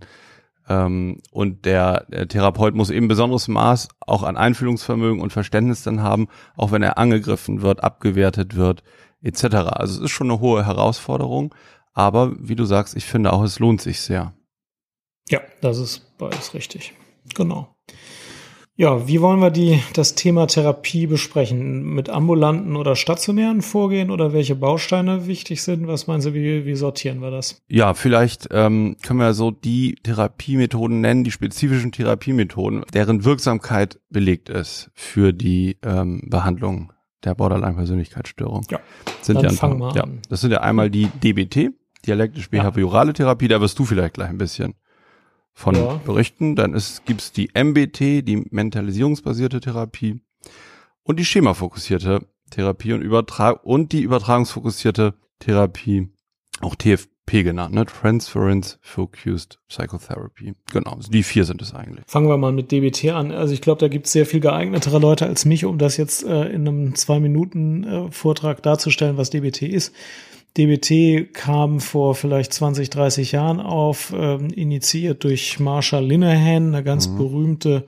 Ähm, 0.68 1.21
und 1.33 1.64
der, 1.64 2.04
der 2.04 2.28
Therapeut 2.28 2.76
muss 2.76 2.90
eben 2.90 3.09
besonderes 3.09 3.49
Maß 3.49 3.88
auch 4.07 4.23
an 4.23 4.37
Einfühlungsvermögen 4.37 5.21
und 5.21 5.33
Verständnis 5.33 5.83
dann 5.83 6.00
haben, 6.00 6.28
auch 6.57 6.71
wenn 6.71 6.85
er 6.85 6.97
angegriffen 6.97 7.61
wird, 7.61 7.83
abgewertet 7.83 8.54
wird, 8.54 8.85
etc. 9.21 9.42
Also 9.73 9.99
es 9.99 10.04
ist 10.04 10.11
schon 10.12 10.30
eine 10.30 10.38
hohe 10.38 10.64
Herausforderung. 10.64 11.52
Aber 11.98 12.36
wie 12.38 12.54
du 12.54 12.64
sagst, 12.64 12.96
ich 12.96 13.06
finde 13.06 13.32
auch, 13.32 13.42
es 13.42 13.58
lohnt 13.58 13.80
sich 13.80 14.00
sehr. 14.00 14.32
Ja, 15.28 15.40
das 15.60 15.78
ist 15.78 16.16
beides 16.16 16.54
richtig. 16.54 16.92
Genau. 17.34 17.74
Ja, 18.76 19.08
wie 19.08 19.20
wollen 19.20 19.40
wir 19.40 19.50
die, 19.50 19.82
das 19.94 20.14
Thema 20.14 20.46
Therapie 20.46 21.08
besprechen? 21.08 21.82
Mit 21.82 22.08
ambulanten 22.08 22.76
oder 22.76 22.94
stationären 22.94 23.62
Vorgehen 23.62 24.12
oder 24.12 24.32
welche 24.32 24.54
Bausteine 24.54 25.26
wichtig 25.26 25.60
sind? 25.64 25.88
Was 25.88 26.06
meinen 26.06 26.20
Sie, 26.20 26.34
wie, 26.34 26.64
wie 26.66 26.76
sortieren 26.76 27.20
wir 27.20 27.32
das? 27.32 27.60
Ja, 27.66 27.94
vielleicht 27.94 28.46
ähm, 28.52 28.96
können 29.02 29.18
wir 29.18 29.34
so 29.34 29.50
die 29.50 29.96
Therapiemethoden 30.04 31.00
nennen, 31.00 31.24
die 31.24 31.32
spezifischen 31.32 31.90
Therapiemethoden, 31.90 32.84
deren 32.94 33.24
Wirksamkeit 33.24 33.98
belegt 34.08 34.50
ist 34.50 34.92
für 34.94 35.32
die 35.32 35.78
ähm, 35.82 36.22
Behandlung 36.30 36.92
der 37.24 37.34
Borderline-Persönlichkeitsstörung. 37.34 38.64
Ja, 38.70 38.78
sind 39.20 39.42
dann 39.42 39.46
ja, 39.46 39.50
fangen 39.50 39.78
wir 39.80 39.92
ja, 39.96 40.04
an. 40.04 40.20
Das 40.28 40.40
sind 40.40 40.52
ja 40.52 40.60
einmal 40.60 40.90
die 40.90 41.06
DBT, 41.06 41.72
dialektisch-behaviorale 42.08 43.12
Therapie, 43.12 43.48
da 43.48 43.60
wirst 43.60 43.78
du 43.78 43.84
vielleicht 43.84 44.14
gleich 44.14 44.28
ein 44.28 44.38
bisschen 44.38 44.74
von 45.52 45.74
ja. 45.74 46.00
berichten. 46.04 46.56
Dann 46.56 46.74
ist, 46.74 47.04
gibt's 47.04 47.32
die 47.32 47.50
MBT, 47.54 48.26
die 48.26 48.44
mentalisierungsbasierte 48.50 49.60
Therapie 49.60 50.20
und 51.02 51.18
die 51.18 51.24
schemafokussierte 51.24 52.26
Therapie 52.50 52.92
und 52.92 53.02
Übertrag 53.02 53.64
und 53.64 53.92
die 53.92 54.02
übertragungsfokussierte 54.02 55.14
Therapie, 55.40 56.08
auch 56.60 56.74
TFP 56.74 57.42
genannt, 57.42 57.74
ne? 57.74 57.84
Transference 57.86 58.78
Focused 58.80 59.58
Psychotherapy. 59.68 60.54
Genau, 60.72 60.92
also 60.92 61.10
die 61.10 61.22
vier 61.22 61.44
sind 61.44 61.60
es 61.60 61.74
eigentlich. 61.74 62.04
Fangen 62.06 62.28
wir 62.28 62.36
mal 62.36 62.52
mit 62.52 62.72
DBT 62.72 63.10
an. 63.10 63.32
Also 63.32 63.52
ich 63.52 63.60
glaube, 63.60 63.80
da 63.80 63.88
gibt 63.88 64.06
es 64.06 64.12
sehr 64.12 64.26
viel 64.26 64.40
geeignetere 64.40 64.98
Leute 64.98 65.26
als 65.26 65.44
mich, 65.44 65.64
um 65.64 65.78
das 65.78 65.96
jetzt 65.96 66.24
äh, 66.24 66.48
in 66.48 66.66
einem 66.66 66.94
zwei 66.94 67.20
Minuten 67.20 67.85
äh, 67.85 68.11
Vortrag 68.11 68.62
darzustellen, 68.62 69.16
was 69.16 69.30
DBT 69.30 69.62
ist. 69.62 69.94
DBT 70.59 71.33
kam 71.33 71.81
vor 71.81 72.14
vielleicht 72.14 72.53
20, 72.53 72.90
30 72.90 73.33
Jahren 73.33 73.61
auf, 73.61 74.12
ähm, 74.16 74.51
initiiert 74.51 75.25
durch 75.25 75.59
Marsha 75.61 76.01
Linehan, 76.01 76.75
eine 76.75 76.85
ganz 76.85 77.09
mhm. 77.09 77.16
berühmte 77.16 77.87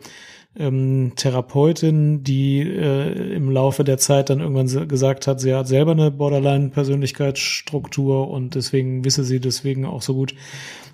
ähm, 0.57 1.13
Therapeutin, 1.17 2.25
die 2.25 2.61
äh, 2.61 3.35
im 3.35 3.51
Laufe 3.51 3.85
der 3.85 3.99
Zeit 3.99 4.31
dann 4.31 4.41
irgendwann 4.41 4.89
gesagt 4.89 5.27
hat, 5.27 5.39
sie 5.41 5.55
hat 5.55 5.69
selber 5.69 5.93
eine 5.93 6.11
Borderline-Persönlichkeitsstruktur 6.11 8.29
und 8.29 8.55
deswegen 8.55 9.05
wisse 9.05 9.25
sie 9.25 9.41
deswegen 9.41 9.85
auch 9.85 10.01
so 10.03 10.15
gut, 10.15 10.35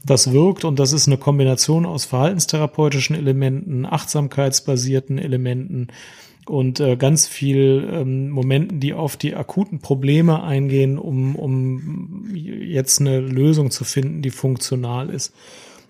was 0.05 0.33
wirkt. 0.33 0.65
Und 0.65 0.79
das 0.79 0.93
ist 0.93 1.09
eine 1.09 1.19
Kombination 1.19 1.87
aus 1.87 2.05
verhaltenstherapeutischen 2.05 3.17
Elementen, 3.17 3.87
achtsamkeitsbasierten 3.87 5.19
Elementen, 5.19 5.89
und 6.47 6.81
äh, 6.81 6.97
ganz 6.97 7.27
viel 7.27 7.89
ähm, 7.93 8.31
Momenten, 8.31 8.81
die 8.81 8.95
auf 8.95 9.17
die 9.17 9.35
akuten 9.35 9.81
Probleme 9.81 10.43
eingehen, 10.43 10.99
um, 10.99 11.37
um 11.37 12.31
jetzt 12.35 13.01
eine 13.01 13.21
Lösung 13.21 13.71
zu 13.71 13.85
finden, 13.85 14.23
die 14.23 14.31
funktional 14.31 15.11
ist. 15.11 15.35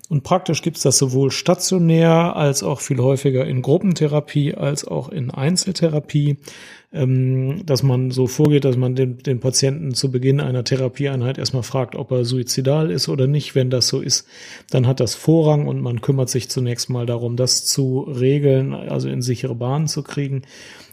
Und 0.09 0.23
praktisch 0.23 0.63
gibt's 0.63 0.83
das 0.83 0.99
sowohl 0.99 1.33
stationär 1.33 2.37
als 2.37 2.63
auch 2.63 2.81
viel 2.81 2.99
häufiger 2.99 3.45
in 3.45 3.61
Gruppentherapie 3.61 4.55
als 4.55 4.87
auch 4.87 5.09
in 5.09 5.33
Einzeltherapie, 5.33 6.37
ähm, 6.93 7.67
dass 7.67 7.83
man 7.83 8.13
so 8.13 8.29
vorgeht, 8.29 8.65
dass 8.65 8.77
man 8.77 8.95
den, 8.95 9.19
den 9.19 9.41
Patienten 9.41 9.95
zu 9.95 10.13
Beginn 10.13 10.41
einer 10.41 10.63
Therapieeinheit 10.63 11.39
erstmal 11.39 11.65
fragt, 11.65 11.97
ob 11.97 12.13
er 12.13 12.25
suizidal 12.25 12.93
ist 12.93 13.09
oder 13.09 13.27
nicht. 13.27 13.57
Wenn 13.57 13.69
das 13.69 13.89
so 13.89 14.01
ist, 14.01 14.29
dann 14.71 14.87
hat 14.87 15.01
das 15.01 15.17
Vorrang 15.17 15.67
und 15.67 15.81
man 15.81 16.01
kümmert 16.01 16.31
sich 16.31 16.49
zunächst 16.49 16.89
mal 16.89 17.07
darum, 17.07 17.37
das 17.37 17.65
zu 17.65 18.01
regeln, 18.01 18.75
also 18.75 19.09
in 19.09 19.23
sichere 19.23 19.57
Bahnen 19.57 19.89
zu 19.89 20.05
kriegen. 20.05 20.43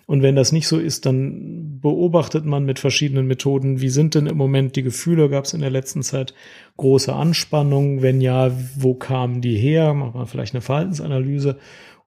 Und 0.06 0.22
wenn 0.22 0.36
das 0.36 0.52
nicht 0.52 0.68
so 0.68 0.80
ist, 0.80 1.06
dann 1.06 1.80
beobachtet 1.80 2.46
man 2.46 2.66
mit 2.66 2.80
verschiedenen 2.80 3.26
Methoden, 3.26 3.80
wie 3.82 3.90
sind 3.90 4.16
denn 4.16 4.28
im 4.28 4.38
Moment 4.38 4.76
die 4.76 4.84
Gefühle? 4.84 5.30
Gab 5.30 5.46
es 5.46 5.54
in 5.54 5.62
der 5.62 5.70
letzten 5.70 6.04
Zeit 6.04 6.34
große 6.78 7.14
Anspannungen? 7.14 8.02
Wenn 8.02 8.20
ja, 8.20 8.52
wo 8.76 8.96
kamen 8.96 9.42
die 9.42 9.56
her? 9.56 9.94
Macht 9.94 10.16
man 10.16 10.28
vielleicht 10.28 10.54
eine 10.54 10.62
Verhaltensanalyse 10.62 11.58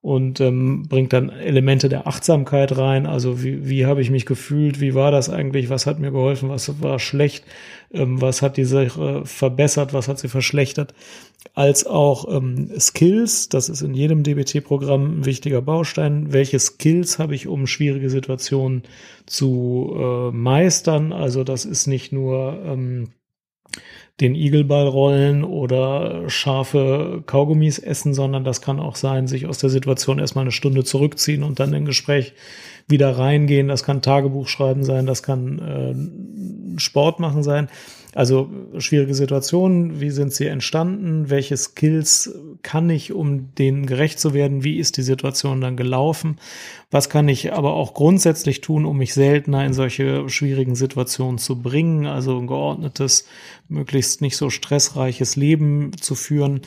und 0.07 0.41
ähm, 0.41 0.85
bringt 0.89 1.13
dann 1.13 1.31
Elemente 1.31 1.89
der 1.89 2.07
Achtsamkeit 2.07 2.79
rein. 2.79 3.07
Also 3.07 3.43
wie, 3.43 3.69
wie 3.69 3.87
habe 3.87 4.01
ich 4.01 4.09
mich 4.09 4.25
gefühlt? 4.25 4.81
Wie 4.81 4.95
war 4.95 5.11
das 5.11 5.29
eigentlich? 5.29 5.69
Was 5.69 5.85
hat 5.85 5.99
mir 5.99 6.13
geholfen? 6.13 6.49
Was 6.49 6.81
war 6.81 7.01
schlecht? 7.01 7.45
Ähm, 7.93 8.21
was 8.21 8.41
hat 8.41 8.57
die 8.57 8.67
Sache 8.67 9.23
verbessert? 9.25 9.95
Was 9.95 10.07
hat 10.07 10.21
sie 10.21 10.29
verschlechtert? 10.29 10.95
Als 11.55 11.89
auch 11.89 12.33
ähm, 12.33 12.71
Skills. 12.79 13.49
Das 13.49 13.69
ist 13.69 13.83
in 13.83 13.95
jedem 13.95 14.23
DBT-Programm 14.23 15.23
ein 15.23 15.25
wichtiger 15.27 15.61
Baustein. 15.61 16.33
Welche 16.33 16.61
Skills 16.61 17.19
habe 17.19 17.35
ich, 17.35 17.49
um 17.49 17.67
schwierige 17.67 18.09
Situationen 18.09 18.85
zu 19.27 19.93
äh, 19.99 20.31
meistern? 20.31 21.13
Also 21.13 21.43
das 21.43 21.65
ist 21.65 21.89
nicht 21.89 22.13
nur 22.13 22.63
ähm, 22.65 23.09
den 24.21 24.35
Igelball 24.35 24.87
rollen 24.89 25.45
oder 25.45 26.29
scharfe 26.31 27.23
Kaugummis 27.27 27.79
essen, 27.79 28.15
sondern 28.15 28.45
das 28.45 28.63
kann 28.63 28.81
auch 28.81 28.97
sein, 28.97 29.27
sich 29.27 29.47
aus 29.47 29.59
der 29.59 29.69
Situation 29.69 30.19
erstmal 30.19 30.45
eine 30.45 30.53
Stunde 30.53 30.85
zurückziehen 30.85 31.43
und 31.43 31.61
dann 31.61 31.75
in 31.75 31.85
Gespräch 31.85 32.33
wieder 32.89 33.19
reingehen. 33.19 33.69
Das 33.69 33.85
kann 33.85 34.01
Tagebuch 34.01 34.49
schreiben 34.49 34.85
sein, 34.85 35.07
das 35.07 35.23
kann 35.23 35.59
äh, 36.79 36.81
Sport 36.81 37.21
machen 37.21 37.43
sein. 37.43 37.69
Also 38.17 38.49
schwierige 38.79 39.15
Situationen, 39.15 40.01
wie 40.01 40.09
sind 40.09 40.33
sie 40.33 40.47
entstanden? 40.47 41.29
Welche 41.29 41.55
Skills 41.55 42.35
kann 42.63 42.89
ich, 42.89 43.13
um 43.13 43.55
denen 43.57 43.85
gerecht 43.85 44.19
zu 44.19 44.33
werden? 44.33 44.65
Wie 44.65 44.79
ist 44.79 44.97
die 44.97 45.03
Situation 45.03 45.61
dann 45.61 45.77
gelaufen? 45.77 46.39
Was 46.91 47.11
kann 47.11 47.29
ich 47.29 47.53
aber 47.53 47.75
auch 47.75 47.93
grundsätzlich 47.93 48.63
tun, 48.63 48.87
um 48.87 48.97
mich 48.97 49.13
seltener 49.13 49.67
in 49.67 49.75
solche 49.75 50.31
schwierigen 50.31 50.77
Situationen 50.77 51.37
zu 51.37 51.61
bringen? 51.61 52.07
Also 52.07 52.39
ein 52.39 52.47
geordnetes, 52.47 53.27
möglichst 53.69 54.23
nicht 54.23 54.39
so 54.39 54.49
stressreiches 54.49 55.37
Leben 55.37 55.91
zu 56.01 56.15
führen 56.15 56.63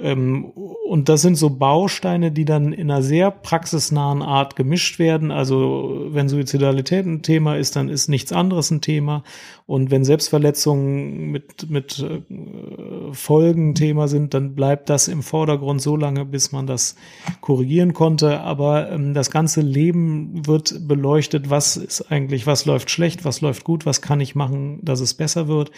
und 0.00 1.08
das 1.08 1.22
sind 1.22 1.34
so 1.34 1.50
Bausteine, 1.50 2.30
die 2.30 2.44
dann 2.44 2.72
in 2.72 2.88
einer 2.88 3.02
sehr 3.02 3.32
praxisnahen 3.32 4.22
Art 4.22 4.54
gemischt 4.54 5.00
werden. 5.00 5.32
Also 5.32 6.06
wenn 6.10 6.28
Suizidalität 6.28 7.04
ein 7.04 7.22
Thema 7.22 7.56
ist, 7.56 7.74
dann 7.74 7.88
ist 7.88 8.08
nichts 8.08 8.32
anderes 8.32 8.70
ein 8.70 8.80
Thema. 8.80 9.24
Und 9.66 9.90
wenn 9.90 10.04
Selbstverletzungen 10.04 11.32
mit, 11.32 11.68
mit 11.68 11.98
äh, 11.98 13.12
Folgen 13.12 13.74
Thema 13.74 14.06
sind, 14.06 14.34
dann 14.34 14.54
bleibt 14.54 14.88
das 14.88 15.08
im 15.08 15.22
Vordergrund 15.22 15.82
so 15.82 15.96
lange, 15.96 16.24
bis 16.24 16.52
man 16.52 16.66
das 16.68 16.94
korrigieren 17.40 17.92
konnte. 17.92 18.40
Aber 18.40 18.90
ähm, 18.92 19.14
das 19.14 19.32
ganze 19.32 19.62
Leben 19.62 20.46
wird 20.46 20.86
beleuchtet, 20.86 21.50
was 21.50 21.76
ist 21.76 22.10
eigentlich, 22.12 22.46
was 22.46 22.66
läuft 22.66 22.88
schlecht, 22.90 23.24
was 23.24 23.40
läuft 23.40 23.64
gut, 23.64 23.84
was 23.84 24.00
kann 24.00 24.20
ich 24.20 24.36
machen, 24.36 24.78
dass 24.82 25.00
es 25.00 25.14
besser 25.14 25.48
wird, 25.48 25.72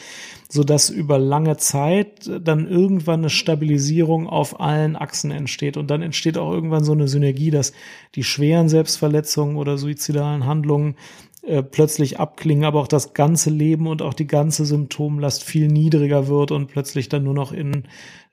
sodass 0.51 0.91
über 0.91 1.19
lange 1.19 1.57
Zeit 1.57 2.31
dann 2.45 2.69
irgendwann 2.69 3.21
eine 3.21 3.31
Stabilisierung 3.31 4.10
auf 4.29 4.61
allen 4.61 4.97
Achsen 4.97 5.31
entsteht. 5.31 5.77
Und 5.77 5.91
dann 5.91 6.03
entsteht 6.03 6.39
auch 6.39 6.53
irgendwann 6.53 6.85
so 6.85 6.93
eine 6.93 7.09
Synergie, 7.09 7.51
dass 7.51 7.73
die 8.15 8.25
schweren 8.25 8.69
Selbstverletzungen 8.69 9.57
oder 9.57 9.79
suizidalen 9.79 10.47
Handlungen 10.47 10.97
äh, 11.43 11.63
plötzlich 11.63 12.21
abklingen, 12.21 12.65
aber 12.65 12.81
auch 12.81 12.89
das 12.89 13.15
ganze 13.15 13.49
Leben 13.49 13.87
und 13.87 14.03
auch 14.03 14.13
die 14.13 14.27
ganze 14.27 14.67
Symptomlast 14.67 15.43
viel 15.43 15.69
niedriger 15.69 16.29
wird 16.29 16.51
und 16.51 16.67
plötzlich 16.67 17.09
dann 17.09 17.25
nur 17.25 17.33
noch 17.33 17.53
in 17.53 17.85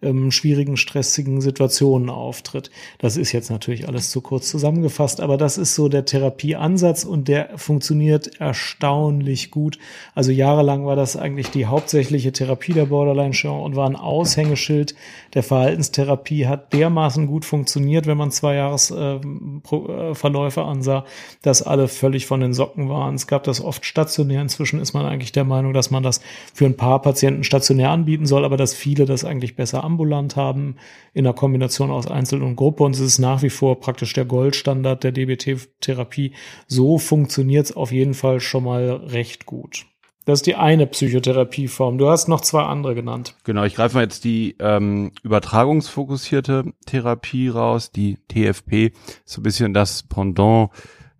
ähm, 0.01 0.31
schwierigen, 0.31 0.77
stressigen 0.77 1.41
Situationen 1.41 2.11
auftritt. 2.11 2.69
Das 2.99 3.17
ist 3.17 3.31
jetzt 3.31 3.49
natürlich 3.49 3.87
alles 3.87 4.11
zu 4.11 4.21
kurz 4.21 4.47
zusammengefasst, 4.49 5.21
aber 5.21 5.37
das 5.37 5.57
ist 5.57 5.73
so 5.73 5.89
der 5.89 6.05
Therapieansatz 6.05 7.03
und 7.03 7.27
der 7.27 7.57
funktioniert 7.57 8.39
erstaunlich 8.39 9.49
gut. 9.49 9.79
Also 10.13 10.29
jahrelang 10.31 10.85
war 10.85 10.95
das 10.95 11.17
eigentlich 11.17 11.49
die 11.49 11.65
hauptsächliche 11.65 12.31
Therapie 12.31 12.73
der 12.73 12.85
Borderline-Störung 12.85 13.63
und 13.63 13.75
war 13.75 13.89
ein 13.89 13.95
Aushängeschild 13.95 14.93
der 15.33 15.41
Verhaltenstherapie, 15.41 16.45
hat 16.45 16.73
dermaßen 16.73 17.25
gut 17.25 17.43
funktioniert, 17.43 18.05
wenn 18.05 18.17
man 18.17 18.29
zwei 18.29 18.53
Jahresverläufe 18.55 20.59
äh, 20.59 20.63
äh 20.63 20.67
ansah, 20.67 21.05
dass 21.41 21.63
alle 21.63 21.87
völlig 21.87 22.27
von 22.27 22.39
den 22.39 22.53
Socken 22.53 22.87
waren. 22.89 23.15
Es 23.15 23.25
gab 23.25 23.45
das 23.45 23.61
oft 23.61 23.83
stationär. 23.83 24.43
Inzwischen 24.43 24.79
ist 24.79 24.93
man 24.93 25.07
eigentlich 25.07 25.31
der 25.31 25.43
Meinung, 25.43 25.73
dass 25.73 25.89
man 25.89 26.03
das 26.03 26.21
für 26.53 26.65
ein 26.65 26.77
paar 26.77 27.01
Patienten 27.01 27.43
stationär 27.43 27.89
anbieten 27.89 28.27
soll, 28.27 28.45
aber 28.45 28.57
dass 28.57 28.75
viele 28.75 29.05
das 29.05 29.25
eigentlich 29.25 29.55
besser 29.55 29.86
ambulant 29.87 30.35
haben, 30.35 30.75
in 31.13 31.23
der 31.23 31.33
Kombination 31.33 31.89
aus 31.89 32.05
Einzel 32.05 32.43
und 32.43 32.57
Gruppe. 32.57 32.83
Und 32.83 32.93
es 32.93 32.99
ist 32.99 33.19
nach 33.19 33.41
wie 33.41 33.49
vor 33.49 33.79
praktisch 33.79 34.13
der 34.13 34.25
Goldstandard 34.25 35.03
der 35.03 35.13
DBT-Therapie. 35.13 36.33
So 36.67 36.97
funktioniert 36.97 37.65
es 37.65 37.75
auf 37.75 37.91
jeden 37.91 38.13
Fall 38.13 38.41
schon 38.41 38.65
mal 38.65 38.91
recht 38.91 39.45
gut. 39.45 39.85
Das 40.25 40.39
ist 40.39 40.45
die 40.45 40.55
eine 40.55 40.87
Psychotherapieform. 40.87 41.97
Du 41.97 42.09
hast 42.09 42.27
noch 42.27 42.41
zwei 42.41 42.63
andere 42.63 42.95
genannt. 42.95 43.37
Genau, 43.45 43.63
ich 43.63 43.75
greife 43.75 43.95
mal 43.95 44.03
jetzt 44.03 44.25
die 44.25 44.57
ähm, 44.59 45.13
übertragungsfokussierte 45.23 46.73
Therapie 46.85 47.47
raus, 47.47 47.91
die 47.91 48.17
TFP, 48.27 48.91
so 49.23 49.39
ein 49.39 49.43
bisschen 49.43 49.73
das 49.73 50.03
Pendant 50.03 50.71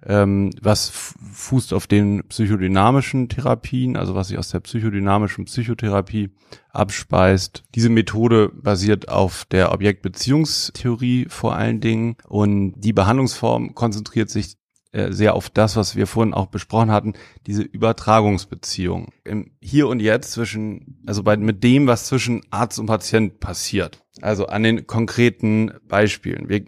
ähm, 0.08 0.52
was 0.62 0.90
fußt 0.90 1.74
auf 1.74 1.86
den 1.86 2.24
psychodynamischen 2.30 3.28
Therapien, 3.28 3.98
also 3.98 4.16
was 4.16 4.30
sich 4.30 4.38
aus 4.38 4.50
der 4.50 4.62
psychodynamischen 4.62 5.46
Psychotherapie 5.46 6.32
abspeist. 6.70 7.64
Diese 7.76 7.90
Methode 7.90 8.50
basiert 8.54 9.10
auf 9.10 9.46
der 9.46 9.74
Objektbeziehungstheorie 9.74 11.28
vor 11.30 11.56
allen 11.56 11.82
Dingen 11.82 12.16
und 12.28 12.74
die 12.78 12.94
Behandlungsform 12.94 13.76
konzentriert 13.76 14.30
sich 14.30 14.56
äh, 14.94 15.12
sehr 15.12 15.36
auf 15.36 15.50
das, 15.50 15.76
was 15.76 15.98
wir 15.98 16.08
vorhin 16.08 16.34
auch 16.34 16.48
besprochen 16.48 16.92
hatten, 16.92 17.14
diese 17.46 17.64
Übertragungsbeziehung 17.64 19.10
im 19.26 19.52
Hier 19.62 19.90
und 19.90 20.00
Jetzt 20.00 20.32
zwischen, 20.32 21.04
also 21.06 21.24
bei, 21.24 21.36
mit 21.36 21.64
dem, 21.64 21.88
was 21.88 22.06
zwischen 22.06 22.44
Arzt 22.50 22.80
und 22.80 22.86
Patient 22.86 23.42
passiert. 23.42 24.06
Also 24.22 24.48
an 24.48 24.64
den 24.64 24.88
konkreten 24.88 25.74
Beispielen. 25.88 26.48
Wir 26.48 26.66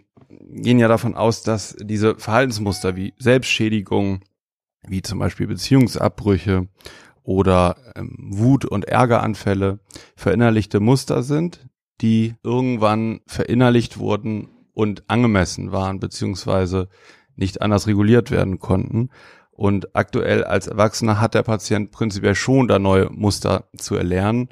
gehen 0.52 0.78
ja 0.78 0.88
davon 0.88 1.14
aus, 1.14 1.42
dass 1.42 1.76
diese 1.80 2.16
Verhaltensmuster 2.16 2.96
wie 2.96 3.14
Selbstschädigung, 3.18 4.20
wie 4.86 5.02
zum 5.02 5.18
Beispiel 5.18 5.46
Beziehungsabbrüche 5.46 6.68
oder 7.22 7.76
ähm, 7.96 8.16
Wut- 8.18 8.64
und 8.64 8.86
Ärgeranfälle 8.86 9.80
verinnerlichte 10.16 10.80
Muster 10.80 11.22
sind, 11.22 11.68
die 12.00 12.34
irgendwann 12.42 13.20
verinnerlicht 13.26 13.98
wurden 13.98 14.48
und 14.72 15.04
angemessen 15.08 15.72
waren, 15.72 16.00
beziehungsweise 16.00 16.88
nicht 17.36 17.62
anders 17.62 17.86
reguliert 17.86 18.30
werden 18.30 18.58
konnten. 18.58 19.10
Und 19.50 19.94
aktuell 19.94 20.44
als 20.44 20.66
Erwachsener 20.66 21.20
hat 21.20 21.34
der 21.34 21.42
Patient 21.42 21.90
prinzipiell 21.90 22.34
schon 22.34 22.68
da 22.68 22.78
neue 22.78 23.10
Muster 23.10 23.68
zu 23.76 23.94
erlernen 23.94 24.48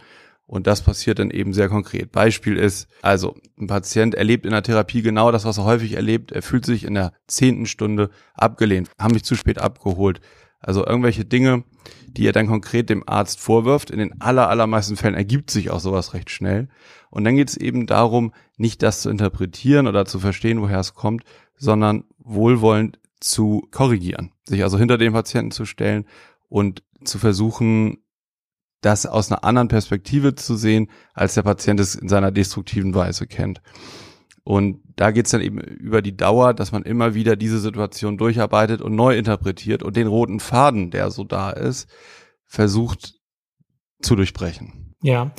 und 0.49 0.67
das 0.67 0.81
passiert 0.81 1.19
dann 1.19 1.31
eben 1.31 1.53
sehr 1.53 1.69
konkret. 1.69 2.11
Beispiel 2.11 2.57
ist, 2.57 2.89
also 3.03 3.37
ein 3.61 3.67
Patient 3.67 4.15
erlebt 4.15 4.47
in 4.47 4.53
der 4.53 4.63
Therapie 4.63 5.03
genau 5.03 5.31
das, 5.31 5.45
was 5.45 5.59
er 5.59 5.65
häufig 5.65 5.93
erlebt. 5.93 6.33
Er 6.33 6.41
fühlt 6.41 6.65
sich 6.65 6.85
in 6.85 6.95
der 6.95 7.13
zehnten 7.27 7.67
Stunde 7.67 8.09
abgelehnt, 8.33 8.89
haben 8.99 9.13
mich 9.13 9.25
zu 9.25 9.35
spät 9.35 9.59
abgeholt. 9.59 10.23
Also 10.59 10.87
irgendwelche 10.87 11.27
Dinge, 11.27 11.65
die 12.07 12.27
er 12.27 12.33
dann 12.33 12.47
konkret 12.47 12.89
dem 12.89 13.07
Arzt 13.07 13.39
vorwirft. 13.41 13.91
In 13.91 13.99
den 13.99 14.23
aller, 14.23 14.49
allermeisten 14.49 14.97
Fällen 14.97 15.15
ergibt 15.15 15.51
sich 15.51 15.71
auch 15.71 15.81
sowas 15.81 16.15
recht 16.15 16.31
schnell. 16.31 16.69
Und 17.11 17.25
dann 17.25 17.37
geht 17.37 17.51
es 17.51 17.57
eben 17.59 17.87
darum, 17.87 18.33
nicht 18.57 18.83
das 18.83 19.03
zu 19.03 19.11
interpretieren 19.11 19.87
oder 19.87 20.07
zu 20.07 20.19
verstehen, 20.19 20.63
woher 20.63 20.81
es 20.81 20.95
kommt, 20.95 21.25
sondern 21.57 22.05
wohlwollend 22.21 22.99
zu 23.21 23.69
korrigieren. 23.71 24.33
Sich 24.47 24.63
also 24.63 24.79
hinter 24.79 24.97
den 24.97 25.13
Patienten 25.13 25.51
zu 25.51 25.67
stellen 25.67 26.07
und 26.49 26.83
zu 27.05 27.19
versuchen, 27.19 27.99
das 28.81 29.07
aus 29.07 29.31
einer 29.31 29.45
anderen 29.45 29.69
Perspektive 29.69 30.35
zu 30.35 30.57
sehen, 30.57 30.91
als 31.15 31.35
der 31.35 31.43
Patient 31.43 31.81
es 31.81 31.95
in 31.95 32.09
seiner 32.09 32.31
destruktiven 32.31 32.95
Weise 32.95 33.27
kennt. 33.27 33.61
Und 34.45 34.81
da 34.97 35.11
geht's 35.11 35.31
dann 35.31 35.43
eben 35.43 35.59
über 35.61 36.01
die 36.01 36.17
Dauer, 36.17 36.55
dass 36.55 36.73
man 36.73 36.83
immer 36.83 37.15
wieder 37.15 37.37
diese 37.37 37.59
Situation 37.59 38.17
durcharbeitet 38.17 38.81
und 38.81 38.95
neu 38.95 39.17
interpretiert 39.17 39.83
und 39.83 39.97
den 39.97 40.07
roten 40.07 40.41
Faden, 40.41 40.91
der 40.91 41.11
so 41.11 41.25
da 41.25 41.51
ist, 41.51 41.87
versucht 42.47 43.15
zu 44.01 44.17
durchbrechen. 44.17 44.95
Ja, 45.03 45.33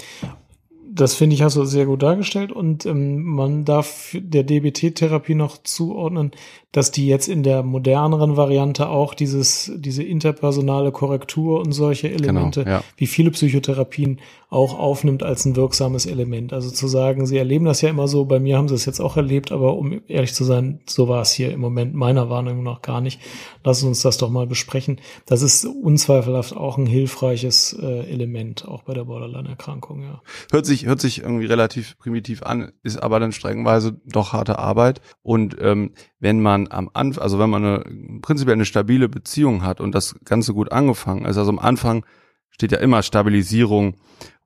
das 0.99 1.15
finde 1.15 1.35
ich, 1.35 1.41
hast 1.41 1.55
du 1.55 1.65
sehr 1.65 1.85
gut 1.85 2.03
dargestellt. 2.03 2.51
Und 2.51 2.85
ähm, 2.85 3.23
man 3.23 3.65
darf 3.65 4.15
der 4.19 4.43
DBT-Therapie 4.43 5.35
noch 5.35 5.57
zuordnen, 5.63 6.31
dass 6.71 6.91
die 6.91 7.07
jetzt 7.07 7.27
in 7.27 7.41
der 7.41 7.63
moderneren 7.63 8.37
Variante 8.37 8.89
auch 8.89 9.15
dieses, 9.15 9.71
diese 9.75 10.03
interpersonale 10.03 10.91
Korrektur 10.91 11.61
und 11.61 11.71
solche 11.71 12.09
genau, 12.09 12.21
Elemente, 12.21 12.63
genau, 12.63 12.77
ja. 12.77 12.83
wie 12.97 13.07
viele 13.07 13.31
Psychotherapien 13.31 14.19
auch 14.51 14.77
aufnimmt 14.77 15.23
als 15.23 15.45
ein 15.45 15.55
wirksames 15.55 16.05
Element. 16.05 16.53
Also 16.53 16.69
zu 16.71 16.87
sagen, 16.87 17.25
sie 17.25 17.37
erleben 17.37 17.65
das 17.65 17.81
ja 17.81 17.89
immer 17.89 18.07
so, 18.07 18.25
bei 18.25 18.39
mir 18.39 18.57
haben 18.57 18.67
sie 18.67 18.75
es 18.75 18.85
jetzt 18.85 18.99
auch 18.99 19.15
erlebt, 19.15 19.51
aber 19.51 19.77
um 19.77 20.01
ehrlich 20.07 20.33
zu 20.33 20.43
sein, 20.43 20.79
so 20.87 21.07
war 21.07 21.21
es 21.21 21.31
hier 21.31 21.51
im 21.51 21.59
Moment 21.59 21.93
meiner 21.93 22.29
Wahrnehmung 22.29 22.63
noch 22.63 22.81
gar 22.81 23.01
nicht. 23.01 23.19
Lass 23.63 23.83
uns 23.83 24.01
das 24.01 24.17
doch 24.17 24.29
mal 24.29 24.47
besprechen. 24.47 25.01
Das 25.25 25.41
ist 25.41 25.65
unzweifelhaft 25.65 26.55
auch 26.55 26.77
ein 26.77 26.87
hilfreiches 26.87 27.77
äh, 27.79 28.09
Element, 28.09 28.67
auch 28.67 28.83
bei 28.83 28.93
der 28.93 29.05
Borderline-Erkrankung, 29.05 30.01
ja. 30.03 30.21
Hört 30.51 30.65
sich, 30.65 30.85
hört 30.89 30.99
sich 30.99 31.21
irgendwie 31.21 31.45
relativ 31.45 31.97
primitiv 31.97 32.43
an, 32.43 32.71
ist 32.83 33.01
aber 33.01 33.19
dann 33.19 33.31
streckenweise 33.31 34.01
doch 34.05 34.33
harte 34.33 34.59
Arbeit. 34.59 35.01
Und 35.21 35.55
ähm, 35.61 35.91
wenn 36.19 36.41
man 36.41 36.67
am 36.69 36.89
Anfang, 36.93 37.23
also 37.23 37.39
wenn 37.39 37.49
man 37.49 37.63
eine 37.63 38.19
prinzipiell 38.21 38.55
eine 38.55 38.65
stabile 38.65 39.07
Beziehung 39.07 39.63
hat 39.63 39.79
und 39.79 39.95
das 39.95 40.15
Ganze 40.25 40.53
gut 40.53 40.71
angefangen 40.71 41.25
ist, 41.25 41.37
also 41.37 41.49
am 41.49 41.59
Anfang 41.59 42.05
steht 42.49 42.71
ja 42.73 42.79
immer 42.79 43.03
Stabilisierung 43.03 43.95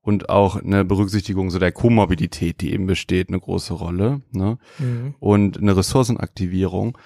und 0.02 0.30
auch 0.30 0.58
eine 0.58 0.86
Berücksichtigung 0.86 1.50
so 1.50 1.60
der 1.60 1.72
Komorbidität, 1.72 2.62
die 2.62 2.74
eben 2.74 2.86
besteht, 2.86 3.30
eine 3.30 3.40
große 3.40 3.74
Rolle 3.74 4.22
ne? 4.32 4.58
Mhm. 4.78 5.16
und 5.20 5.58
eine 5.58 5.76
Ressourcenaktivierung. 5.76 6.98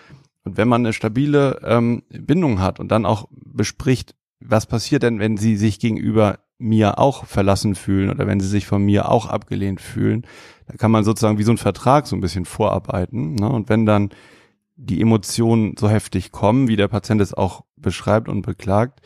Und 0.43 0.57
wenn 0.57 0.67
man 0.67 0.81
eine 0.81 0.93
stabile 0.93 1.59
ähm, 1.63 2.03
Bindung 2.09 2.59
hat 2.59 2.79
und 2.79 2.89
dann 2.89 3.05
auch 3.05 3.29
bespricht, 3.31 4.15
was 4.39 4.65
passiert 4.65 5.03
denn, 5.03 5.19
wenn 5.19 5.37
sie 5.37 5.57
sich 5.57 5.79
gegenüber 5.79 6.39
mir 6.59 6.97
auch 6.97 7.25
verlassen 7.25 7.75
fühlen 7.75 8.09
oder 8.09 8.27
wenn 8.27 8.39
sie 8.39 8.47
sich 8.47 8.65
von 8.65 8.83
mir 8.83 9.09
auch 9.09 9.27
abgelehnt 9.27 9.79
fühlen, 9.81 10.25
da 10.67 10.75
kann 10.75 10.91
man 10.91 11.03
sozusagen 11.03 11.37
wie 11.37 11.43
so 11.43 11.51
ein 11.51 11.57
Vertrag 11.57 12.07
so 12.07 12.15
ein 12.15 12.21
bisschen 12.21 12.45
vorarbeiten. 12.45 13.35
Ne? 13.35 13.49
Und 13.49 13.69
wenn 13.69 13.85
dann 13.85 14.09
die 14.75 15.01
Emotionen 15.01 15.75
so 15.77 15.89
heftig 15.89 16.31
kommen, 16.31 16.67
wie 16.67 16.75
der 16.75 16.87
Patient 16.87 17.21
es 17.21 17.33
auch 17.33 17.63
beschreibt 17.75 18.29
und 18.29 18.41
beklagt, 18.41 19.01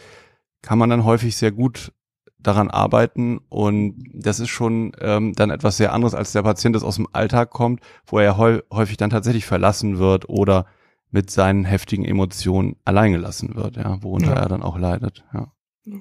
kann 0.62 0.78
man 0.78 0.90
dann 0.90 1.06
häufig 1.06 1.36
sehr 1.36 1.52
gut 1.52 1.92
daran 2.40 2.70
arbeiten 2.70 3.40
und 3.50 4.04
das 4.14 4.40
ist 4.40 4.50
schon 4.50 4.94
ähm, 5.00 5.34
dann 5.34 5.52
etwas 5.52 5.78
sehr 5.78 5.94
anderes, 5.94 6.16
als 6.16 6.32
der 6.32 6.42
Patient 6.42 6.76
das 6.76 6.84
aus 6.84 6.96
dem 6.96 7.08
Alltag 7.12 7.52
kommt, 7.52 7.82
wo 8.06 8.18
er 8.18 8.38
häufig 8.38 8.98
dann 8.98 9.12
tatsächlich 9.12 9.46
verlassen 9.46 10.00
wird 10.00 10.28
oder 10.28 10.66
mit 11.12 11.30
seinen 11.30 11.66
heftigen 11.66 12.06
Emotionen 12.06 12.78
alleingelassen 12.84 13.56
wird, 13.56 13.76
ja, 13.78 14.02
worunter 14.02 14.34
ja. 14.36 14.42
er 14.42 14.50
dann 14.50 14.64
auch 14.64 14.78
leidet, 14.78 15.24
ja. 15.34 15.52
Ja, 15.86 16.00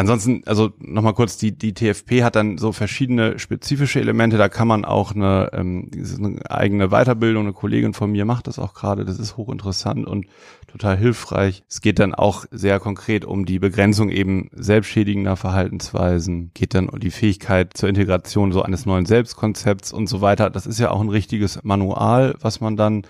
ansonsten, 0.00 0.42
also 0.46 0.70
nochmal 0.78 1.12
kurz, 1.12 1.36
die, 1.36 1.52
die 1.52 1.74
TFP 1.74 2.22
hat 2.22 2.34
dann 2.34 2.56
so 2.56 2.72
verschiedene 2.72 3.38
spezifische 3.38 4.00
Elemente, 4.00 4.38
da 4.38 4.48
kann 4.48 4.66
man 4.66 4.86
auch 4.86 5.14
eine, 5.14 5.50
ähm, 5.52 5.90
eine 6.18 6.50
eigene 6.50 6.88
Weiterbildung, 6.88 7.44
eine 7.44 7.52
Kollegin 7.52 7.92
von 7.92 8.10
mir 8.10 8.24
macht 8.24 8.46
das 8.46 8.58
auch 8.58 8.72
gerade, 8.72 9.04
das 9.04 9.18
ist 9.18 9.36
hochinteressant 9.36 10.06
und 10.06 10.26
total 10.66 10.96
hilfreich. 10.96 11.62
Es 11.68 11.82
geht 11.82 11.98
dann 11.98 12.14
auch 12.14 12.46
sehr 12.50 12.80
konkret 12.80 13.26
um 13.26 13.44
die 13.44 13.58
Begrenzung 13.58 14.08
eben 14.08 14.48
selbstschädigender 14.52 15.36
Verhaltensweisen, 15.36 16.52
geht 16.54 16.74
dann 16.74 16.88
um 16.88 16.98
die 16.98 17.10
Fähigkeit 17.10 17.76
zur 17.76 17.90
Integration 17.90 18.52
so 18.52 18.62
eines 18.62 18.86
neuen 18.86 19.04
Selbstkonzepts 19.04 19.92
und 19.92 20.06
so 20.06 20.22
weiter. 20.22 20.48
Das 20.48 20.66
ist 20.66 20.80
ja 20.80 20.90
auch 20.90 21.02
ein 21.02 21.10
richtiges 21.10 21.62
Manual, 21.64 22.34
was 22.40 22.62
man 22.62 22.78
dann 22.78 23.02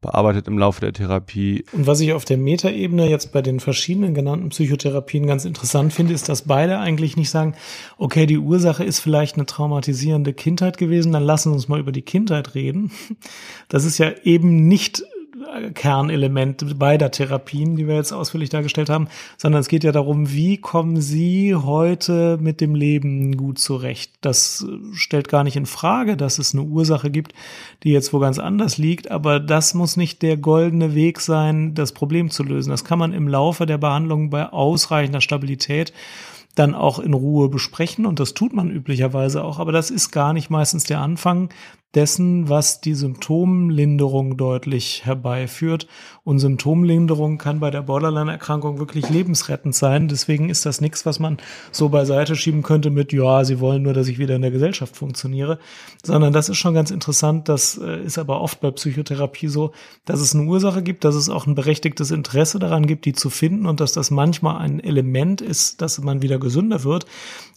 bearbeitet 0.00 0.48
im 0.48 0.58
Laufe 0.58 0.80
der 0.80 0.92
Therapie. 0.92 1.64
Und 1.72 1.86
was 1.86 2.00
ich 2.00 2.12
auf 2.12 2.24
der 2.24 2.38
Metaebene 2.38 3.08
jetzt 3.08 3.32
bei 3.32 3.42
den 3.42 3.60
verschiedenen 3.60 4.14
genannten 4.14 4.48
Psychotherapien 4.48 5.26
ganz 5.26 5.44
interessant 5.44 5.92
finde, 5.92 6.14
ist, 6.14 6.28
dass 6.28 6.42
beide 6.42 6.78
eigentlich 6.78 7.16
nicht 7.16 7.30
sagen, 7.30 7.54
okay, 7.98 8.26
die 8.26 8.38
Ursache 8.38 8.84
ist 8.84 9.00
vielleicht 9.00 9.36
eine 9.36 9.46
traumatisierende 9.46 10.32
Kindheit 10.32 10.78
gewesen, 10.78 11.12
dann 11.12 11.22
lassen 11.22 11.50
wir 11.50 11.54
uns 11.54 11.68
mal 11.68 11.80
über 11.80 11.92
die 11.92 12.02
Kindheit 12.02 12.54
reden. 12.54 12.90
Das 13.68 13.84
ist 13.84 13.98
ja 13.98 14.10
eben 14.24 14.66
nicht 14.68 15.04
Kernelement 15.74 16.78
beider 16.78 17.10
Therapien, 17.10 17.76
die 17.76 17.86
wir 17.86 17.96
jetzt 17.96 18.12
ausführlich 18.12 18.50
dargestellt 18.50 18.90
haben, 18.90 19.08
sondern 19.36 19.60
es 19.60 19.68
geht 19.68 19.84
ja 19.84 19.92
darum, 19.92 20.32
wie 20.32 20.58
kommen 20.58 21.00
Sie 21.00 21.54
heute 21.54 22.38
mit 22.40 22.60
dem 22.60 22.74
Leben 22.74 23.36
gut 23.36 23.58
zurecht? 23.58 24.12
Das 24.20 24.66
stellt 24.92 25.28
gar 25.28 25.44
nicht 25.44 25.56
in 25.56 25.66
Frage, 25.66 26.16
dass 26.16 26.38
es 26.38 26.54
eine 26.54 26.62
Ursache 26.62 27.10
gibt, 27.10 27.32
die 27.82 27.90
jetzt 27.90 28.12
wo 28.12 28.18
ganz 28.18 28.38
anders 28.38 28.78
liegt, 28.78 29.10
aber 29.10 29.40
das 29.40 29.74
muss 29.74 29.96
nicht 29.96 30.22
der 30.22 30.36
goldene 30.36 30.94
Weg 30.94 31.20
sein, 31.20 31.74
das 31.74 31.92
Problem 31.92 32.30
zu 32.30 32.42
lösen. 32.42 32.70
Das 32.70 32.84
kann 32.84 32.98
man 32.98 33.12
im 33.12 33.28
Laufe 33.28 33.66
der 33.66 33.78
Behandlung 33.78 34.30
bei 34.30 34.48
ausreichender 34.48 35.20
Stabilität 35.20 35.92
dann 36.54 36.74
auch 36.74 36.98
in 36.98 37.14
Ruhe 37.14 37.48
besprechen 37.48 38.06
und 38.06 38.18
das 38.18 38.34
tut 38.34 38.52
man 38.52 38.70
üblicherweise 38.70 39.44
auch, 39.44 39.58
aber 39.58 39.72
das 39.72 39.90
ist 39.90 40.10
gar 40.10 40.32
nicht 40.32 40.50
meistens 40.50 40.84
der 40.84 41.00
Anfang 41.00 41.50
dessen, 41.94 42.48
was 42.48 42.80
die 42.80 42.94
Symptomlinderung 42.94 44.36
deutlich 44.36 45.04
herbeiführt. 45.04 45.88
Und 46.22 46.38
Symptomlinderung 46.38 47.38
kann 47.38 47.58
bei 47.58 47.70
der 47.70 47.82
Borderline-Erkrankung 47.82 48.78
wirklich 48.78 49.10
lebensrettend 49.10 49.74
sein. 49.74 50.06
Deswegen 50.06 50.50
ist 50.50 50.66
das 50.66 50.80
nichts, 50.80 51.04
was 51.04 51.18
man 51.18 51.38
so 51.72 51.88
beiseite 51.88 52.36
schieben 52.36 52.62
könnte 52.62 52.90
mit, 52.90 53.12
ja, 53.12 53.44
sie 53.44 53.58
wollen 53.58 53.82
nur, 53.82 53.92
dass 53.92 54.06
ich 54.06 54.18
wieder 54.18 54.36
in 54.36 54.42
der 54.42 54.52
Gesellschaft 54.52 54.96
funktioniere, 54.96 55.58
sondern 56.04 56.32
das 56.32 56.48
ist 56.48 56.58
schon 56.58 56.74
ganz 56.74 56.92
interessant. 56.92 57.48
Das 57.48 57.76
äh, 57.76 58.04
ist 58.04 58.18
aber 58.18 58.40
oft 58.40 58.60
bei 58.60 58.70
Psychotherapie 58.70 59.48
so, 59.48 59.72
dass 60.04 60.20
es 60.20 60.34
eine 60.34 60.44
Ursache 60.44 60.82
gibt, 60.82 61.04
dass 61.04 61.16
es 61.16 61.28
auch 61.28 61.46
ein 61.46 61.56
berechtigtes 61.56 62.12
Interesse 62.12 62.60
daran 62.60 62.86
gibt, 62.86 63.04
die 63.04 63.14
zu 63.14 63.30
finden 63.30 63.66
und 63.66 63.80
dass 63.80 63.92
das 63.92 64.12
manchmal 64.12 64.58
ein 64.58 64.78
Element 64.78 65.40
ist, 65.40 65.82
dass 65.82 66.00
man 66.00 66.22
wieder 66.22 66.38
gesünder 66.38 66.84
wird. 66.84 67.06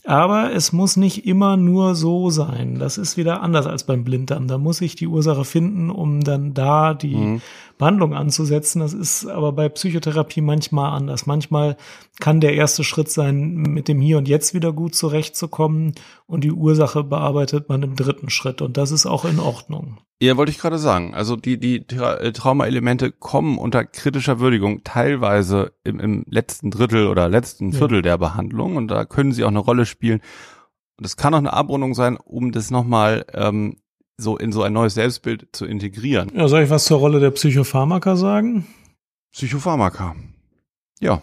Aber 0.06 0.52
es 0.52 0.74
muss 0.74 0.98
nicht 0.98 1.26
immer 1.26 1.56
nur 1.56 1.96
so 1.96 2.30
sein. 2.30 2.78
Das 2.78 2.98
ist 2.98 3.16
wieder 3.16 3.42
anders 3.42 3.66
als 3.68 3.86
beim 3.86 4.04
Blinddarm. 4.04 4.48
Da 4.48 4.58
muss 4.58 4.82
ich 4.82 4.96
die 4.96 5.08
Ursache 5.08 5.46
finden, 5.46 5.90
um 5.90 6.22
dann 6.22 6.54
da 6.54 6.94
die 6.94 7.16
mhm. 7.16 7.42
Behandlung 7.78 8.14
anzusetzen. 8.14 8.82
Das 8.82 8.94
ist 8.94 9.26
aber 9.28 9.54
bei 9.54 9.70
Psychotherapie 9.70 10.42
manchmal 10.42 10.92
anders. 10.92 11.26
Manchmal 11.26 11.78
kann 12.20 12.42
der 12.42 12.54
erste 12.54 12.84
Schritt 12.84 13.10
sein, 13.10 13.54
mit 13.54 13.88
dem 13.88 14.02
Hier 14.02 14.18
und 14.18 14.28
Jetzt 14.28 14.54
wieder 14.54 14.74
gut 14.74 14.94
zurechtzukommen 14.94 15.94
und 16.28 16.44
die 16.44 16.52
Ursache 16.52 17.04
bearbeitet 17.04 17.70
man 17.70 17.82
im 17.82 17.96
dritten 17.96 18.30
Schritt. 18.30 18.62
Und 18.62 18.76
das 18.76 18.92
ist 18.92 19.06
auch 19.06 19.24
in 19.24 19.40
Ordnung. 19.40 20.00
Ja, 20.22 20.38
wollte 20.38 20.52
ich 20.52 20.60
gerade 20.60 20.78
sagen. 20.78 21.14
Also 21.14 21.36
die, 21.36 21.60
die 21.60 21.86
Tra 21.86 22.16
äh, 22.16 22.32
Traumaelemente 22.32 23.12
kommen 23.12 23.58
unter 23.58 23.84
kritischer 23.84 24.40
Würdigung 24.40 24.86
teilweise 24.86 25.74
im, 25.84 26.00
im 26.00 26.24
letzten 26.30 26.72
Drittel 26.72 27.08
oder 27.08 27.28
letzten 27.28 27.74
Viertel 27.74 27.98
ja. 27.98 28.02
der 28.04 28.18
Behandlung 28.18 28.78
und 28.78 28.88
da 28.88 29.04
können 29.04 29.34
sie 29.34 29.44
auch 29.44 29.50
eine 29.50 29.60
Rolle 29.60 29.86
spielen. 29.86 29.93
Und 30.02 31.06
es 31.06 31.18
kann 31.18 31.34
auch 31.34 31.40
eine 31.40 31.54
Abrundung 31.54 31.94
sein, 31.94 32.18
um 32.18 32.52
das 32.52 32.72
nochmal 32.72 33.26
ähm, 33.34 33.78
so 34.18 34.38
in 34.38 34.52
so 34.52 34.64
ein 34.64 34.74
neues 34.74 34.94
Selbstbild 34.94 35.48
zu 35.52 35.66
integrieren. 35.66 36.32
Ja, 36.36 36.48
soll 36.48 36.64
ich 36.64 36.70
was 36.70 36.86
zur 36.86 37.00
Rolle 37.00 37.20
der 37.20 37.32
Psychopharmaka 37.32 38.16
sagen? 38.16 38.68
Psychopharmaka. 39.32 40.16
Ja. 41.00 41.22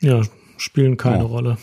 Ja, 0.00 0.22
spielen 0.56 0.96
keine 0.96 1.24
oh. 1.24 1.28
Rolle. 1.28 1.58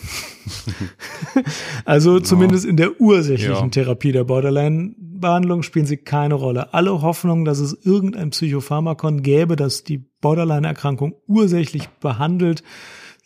also 1.84 2.20
zumindest 2.20 2.64
in 2.64 2.76
der 2.76 3.00
ursächlichen 3.00 3.54
ja. 3.54 3.68
Therapie 3.68 4.12
der 4.12 4.24
Borderline-Behandlung 4.24 5.62
spielen 5.62 5.86
sie 5.86 5.98
keine 5.98 6.34
Rolle. 6.34 6.72
Alle 6.74 7.02
Hoffnung, 7.02 7.44
dass 7.44 7.58
es 7.58 7.74
irgendein 7.74 8.30
Psychopharmakon 8.30 9.22
gäbe, 9.22 9.56
das 9.56 9.84
die 9.84 9.98
Borderline-Erkrankung 10.20 11.14
ursächlich 11.26 11.88
behandelt, 12.00 12.62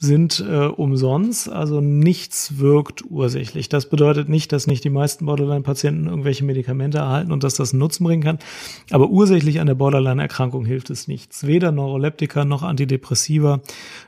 sind 0.03 0.43
äh, 0.49 0.65
umsonst, 0.65 1.51
also 1.51 1.83
nichts 1.83 2.59
wirkt 2.59 3.05
ursächlich. 3.09 3.69
Das 3.69 3.91
bedeutet 3.91 4.31
nicht, 4.31 4.51
dass 4.51 4.67
nicht 4.67 4.83
die 4.83 4.91
meisten 4.91 5.27
Borderline-Patienten 5.27 6.07
irgendwelche 6.07 6.43
Medikamente 6.43 6.99
erhalten 6.99 7.33
und 7.33 7.45
dass 7.45 7.55
das 7.55 7.73
einen 7.73 7.81
Nutzen 7.81 8.05
bringen 8.05 8.23
kann, 8.23 8.39
aber 8.91 9.11
ursächlich 9.11 9.61
an 9.61 9.67
der 9.67 9.75
Borderline-Erkrankung 9.75 10.65
hilft 10.65 10.89
es 10.89 11.07
nichts. 11.07 11.47
Weder 11.47 11.71
Neuroleptika 11.71 12.47
noch 12.47 12.63
Antidepressiva 12.63 13.61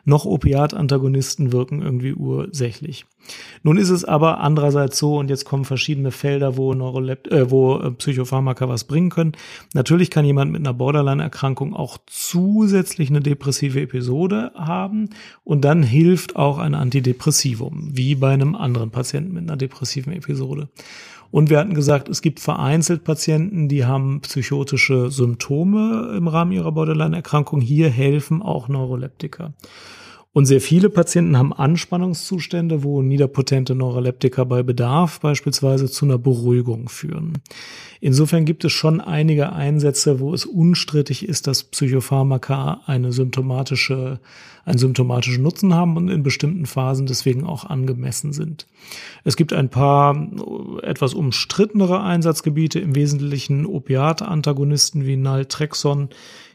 noch 0.06 0.24
Opiatantagonisten 0.24 1.52
wirken 1.52 1.82
irgendwie 1.82 2.14
ursächlich. 2.14 3.04
Nun 3.62 3.76
ist 3.76 3.90
es 3.90 4.04
aber 4.04 4.40
andererseits 4.40 4.98
so, 4.98 5.18
und 5.18 5.30
jetzt 5.30 5.44
kommen 5.44 5.64
verschiedene 5.64 6.10
Felder, 6.10 6.56
wo, 6.56 6.74
Neurolept 6.74 7.28
äh, 7.28 7.50
wo 7.50 7.78
äh, 7.78 7.90
Psychopharmaka 7.92 8.68
was 8.68 8.84
bringen 8.84 9.10
können. 9.10 9.32
Natürlich 9.74 10.10
kann 10.10 10.24
jemand 10.24 10.52
mit 10.52 10.60
einer 10.60 10.74
Borderline-Erkrankung 10.74 11.74
auch 11.74 11.98
zusätzlich 12.06 13.10
eine 13.10 13.20
depressive 13.20 13.80
Episode 13.80 14.52
haben 14.54 15.10
und 15.44 15.64
dann 15.64 15.82
hilft 15.82 16.36
auch 16.36 16.58
ein 16.58 16.74
Antidepressivum, 16.74 17.90
wie 17.92 18.14
bei 18.14 18.32
einem 18.32 18.54
anderen 18.54 18.90
Patienten 18.90 19.32
mit 19.32 19.44
einer 19.44 19.56
depressiven 19.56 20.12
Episode. 20.12 20.68
Und 21.32 21.48
wir 21.48 21.58
hatten 21.58 21.72
gesagt, 21.72 22.10
es 22.10 22.20
gibt 22.20 22.40
vereinzelt 22.40 23.04
Patienten, 23.04 23.66
die 23.66 23.86
haben 23.86 24.20
psychotische 24.20 25.10
Symptome 25.10 26.14
im 26.14 26.28
Rahmen 26.28 26.52
ihrer 26.52 26.72
Borderline-Erkrankung. 26.72 27.62
Hier 27.62 27.88
helfen 27.88 28.42
auch 28.42 28.68
Neuroleptika. 28.68 29.54
Und 30.34 30.46
sehr 30.46 30.62
viele 30.62 30.88
Patienten 30.88 31.36
haben 31.36 31.52
Anspannungszustände, 31.52 32.82
wo 32.82 33.02
niederpotente 33.02 33.74
Neuroleptika 33.74 34.44
bei 34.44 34.62
Bedarf 34.62 35.20
beispielsweise 35.20 35.90
zu 35.90 36.06
einer 36.06 36.16
Beruhigung 36.16 36.88
führen. 36.88 37.34
Insofern 38.00 38.46
gibt 38.46 38.64
es 38.64 38.72
schon 38.72 39.02
einige 39.02 39.52
Einsätze, 39.52 40.20
wo 40.20 40.32
es 40.32 40.46
unstrittig 40.46 41.28
ist, 41.28 41.46
dass 41.46 41.64
Psychopharmaka 41.64 42.80
eine 42.86 43.12
symptomatische, 43.12 44.20
einen 44.64 44.78
symptomatischen 44.78 45.42
Nutzen 45.42 45.74
haben 45.74 45.98
und 45.98 46.08
in 46.08 46.22
bestimmten 46.22 46.64
Phasen 46.64 47.04
deswegen 47.04 47.44
auch 47.44 47.66
angemessen 47.66 48.32
sind. 48.32 48.66
Es 49.24 49.36
gibt 49.36 49.52
ein 49.52 49.68
paar 49.68 50.16
etwas 50.82 51.12
umstrittenere 51.12 52.00
Einsatzgebiete, 52.00 52.80
im 52.80 52.94
Wesentlichen 52.94 53.66
Opiate-Antagonisten 53.66 55.04
wie 55.04 55.16
Naltrexon, 55.16 56.08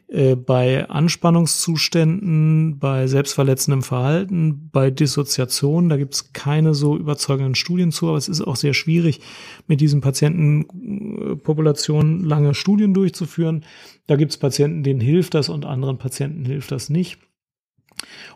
äh, 0.10 0.36
bei 0.36 0.90
Anspannungszuständen, 0.90 2.80
bei 2.80 3.08
selbstverletzendem 3.08 3.84
Verhalten, 3.84 4.70
bei 4.72 4.90
Dissoziation, 4.90 5.90
da 5.90 5.98
gibt 5.98 6.14
es 6.14 6.32
keine 6.32 6.74
so 6.74 6.96
überzeugenden 6.96 7.56
Studien 7.56 7.92
zu, 7.92 8.08
aber 8.08 8.18
es 8.18 8.30
ist 8.30 8.40
auch 8.40 8.56
sehr 8.56 8.74
schwierig, 8.74 9.20
mit 9.68 9.82
diesen 9.82 10.00
Patientenpopulationen 10.00 12.24
lange 12.24 12.54
Studien 12.54 12.94
durchzuführen. 12.94 13.66
Da 14.06 14.16
gibt 14.16 14.32
es 14.32 14.38
Patienten, 14.38 14.84
denen 14.84 15.02
hilft 15.02 15.34
das 15.34 15.50
und 15.50 15.66
anderen 15.66 15.98
Patienten 15.98 16.46
hilft 16.46 16.72
das 16.72 16.90
nicht. 16.90 17.20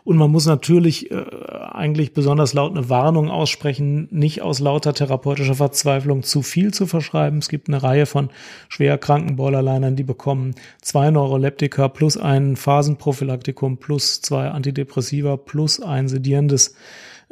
Und 0.04 0.16
man 0.16 0.30
muss 0.30 0.46
natürlich 0.46 1.10
äh, 1.10 1.24
eigentlich 1.70 2.12
besonders 2.12 2.54
laut 2.54 2.76
eine 2.76 2.88
Warnung 2.88 3.30
aussprechen, 3.30 4.08
nicht 4.10 4.42
aus 4.42 4.58
lauter 4.58 4.94
therapeutischer 4.94 5.54
Verzweiflung 5.54 6.22
zu 6.22 6.42
viel 6.42 6.74
zu 6.74 6.86
verschreiben. 6.86 7.38
Es 7.38 7.48
gibt 7.48 7.68
eine 7.68 7.82
Reihe 7.82 8.06
von 8.06 8.30
schwerkranken 8.68 9.36
Borderlinern, 9.36 9.96
die 9.96 10.02
bekommen 10.02 10.54
zwei 10.80 11.10
Neuroleptika 11.10 11.88
plus 11.88 12.16
ein 12.16 12.56
Phasenprophylaktikum 12.56 13.78
plus 13.78 14.20
zwei 14.20 14.48
Antidepressiva 14.48 15.36
plus 15.36 15.80
ein 15.80 16.08
sedierendes 16.08 16.74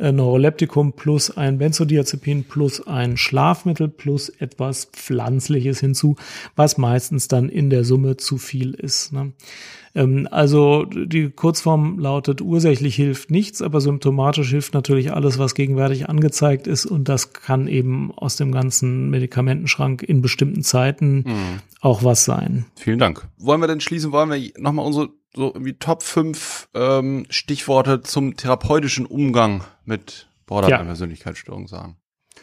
äh, 0.00 0.12
Neuroleptikum 0.12 0.94
plus 0.94 1.36
ein 1.36 1.58
Benzodiazepin 1.58 2.44
plus 2.44 2.86
ein 2.86 3.16
Schlafmittel 3.16 3.88
plus 3.88 4.28
etwas 4.28 4.86
Pflanzliches 4.86 5.80
hinzu, 5.80 6.16
was 6.56 6.78
meistens 6.78 7.28
dann 7.28 7.48
in 7.48 7.70
der 7.70 7.84
Summe 7.84 8.16
zu 8.16 8.38
viel 8.38 8.74
ist. 8.74 9.12
Ne? 9.12 9.32
Ähm, 9.94 10.28
also 10.30 10.84
die 10.84 11.30
Kurzform 11.30 11.98
lautet, 11.98 12.40
ursächlich 12.40 12.94
hilft 12.96 13.30
nichts, 13.30 13.62
aber 13.62 13.80
symptomatisch 13.80 14.50
hilft 14.50 14.74
natürlich 14.74 15.12
alles, 15.12 15.38
was 15.38 15.54
gegenwärtig 15.54 16.08
angezeigt 16.08 16.66
ist 16.66 16.86
und 16.86 17.08
das 17.08 17.32
kann 17.32 17.66
eben 17.66 18.12
aus 18.12 18.36
dem 18.36 18.52
ganzen 18.52 19.10
Medikamentenschrank 19.10 20.02
in 20.02 20.22
bestimmten 20.22 20.62
Zeiten 20.62 21.24
mhm. 21.26 21.60
auch 21.80 22.04
was 22.04 22.24
sein. 22.24 22.66
Vielen 22.76 22.98
Dank. 22.98 23.26
Wollen 23.38 23.60
wir 23.60 23.68
denn 23.68 23.80
schließen, 23.80 24.12
wollen 24.12 24.30
wir 24.30 24.50
nochmal 24.58 24.86
unsere 24.86 25.10
so 25.34 25.48
irgendwie 25.48 25.74
Top 25.74 26.02
5 26.02 26.68
ähm, 26.74 27.26
Stichworte 27.30 28.02
zum 28.02 28.36
therapeutischen 28.36 29.06
Umgang 29.06 29.64
mit 29.84 30.28
Borderline-Persönlichkeitsstörung 30.46 31.68
sagen? 31.68 31.96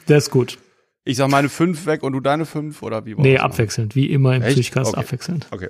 Das 0.05 0.25
ist 0.25 0.31
gut. 0.31 0.57
Ich 1.03 1.17
sag 1.17 1.29
meine 1.29 1.49
fünf 1.49 1.85
weg 1.85 2.03
und 2.03 2.13
du 2.13 2.19
deine 2.19 2.45
fünf 2.45 2.83
oder 2.83 3.05
wie? 3.05 3.15
Nee, 3.15 3.37
abwechselnd, 3.37 3.95
wie 3.95 4.11
immer 4.11 4.35
im 4.35 4.43
Psychcast 4.43 4.91
okay. 4.91 4.99
abwechselnd. 4.99 5.47
Okay. 5.51 5.69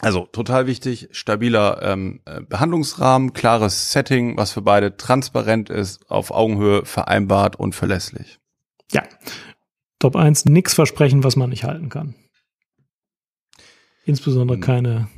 Also 0.00 0.24
total 0.24 0.66
wichtig, 0.66 1.08
stabiler 1.12 1.82
ähm, 1.82 2.20
äh, 2.24 2.40
Behandlungsrahmen, 2.40 3.34
klares 3.34 3.92
Setting, 3.92 4.38
was 4.38 4.52
für 4.52 4.62
beide 4.62 4.96
transparent 4.96 5.68
ist, 5.68 6.10
auf 6.10 6.30
Augenhöhe 6.30 6.86
vereinbart 6.86 7.56
und 7.56 7.74
verlässlich. 7.74 8.38
Ja. 8.92 9.02
Top 9.98 10.16
1, 10.16 10.46
nix 10.46 10.72
versprechen, 10.72 11.22
was 11.22 11.36
man 11.36 11.50
nicht 11.50 11.64
halten 11.64 11.90
kann. 11.90 12.14
Insbesondere 14.06 14.56
Hm. 14.56 14.62
keine 14.62 15.08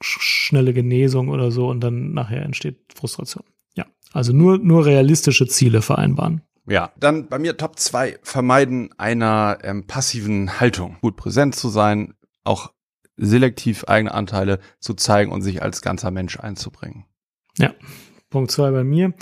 schnelle 0.00 0.72
Genesung 0.72 1.28
oder 1.28 1.50
so 1.50 1.68
und 1.68 1.80
dann 1.80 2.12
nachher 2.12 2.42
entsteht 2.42 2.78
Frustration. 2.94 3.44
Ja. 3.76 3.86
Also 4.12 4.32
nur, 4.32 4.58
nur 4.58 4.86
realistische 4.86 5.46
Ziele 5.46 5.82
vereinbaren. 5.82 6.42
Ja, 6.66 6.92
dann 6.98 7.28
bei 7.28 7.38
mir 7.38 7.56
Top 7.56 7.78
2, 7.78 8.18
vermeiden 8.22 8.90
einer 8.98 9.58
ähm, 9.62 9.86
passiven 9.86 10.60
Haltung. 10.60 10.98
Gut 11.00 11.16
präsent 11.16 11.54
zu 11.54 11.68
sein, 11.68 12.14
auch 12.44 12.72
selektiv 13.16 13.84
eigene 13.84 14.12
Anteile 14.12 14.60
zu 14.78 14.94
zeigen 14.94 15.32
und 15.32 15.42
sich 15.42 15.62
als 15.62 15.82
ganzer 15.82 16.10
Mensch 16.10 16.38
einzubringen. 16.38 17.04
Punkt 18.30 18.50
zwei 18.50 18.70
bei 18.70 18.84
mir. 18.84 19.14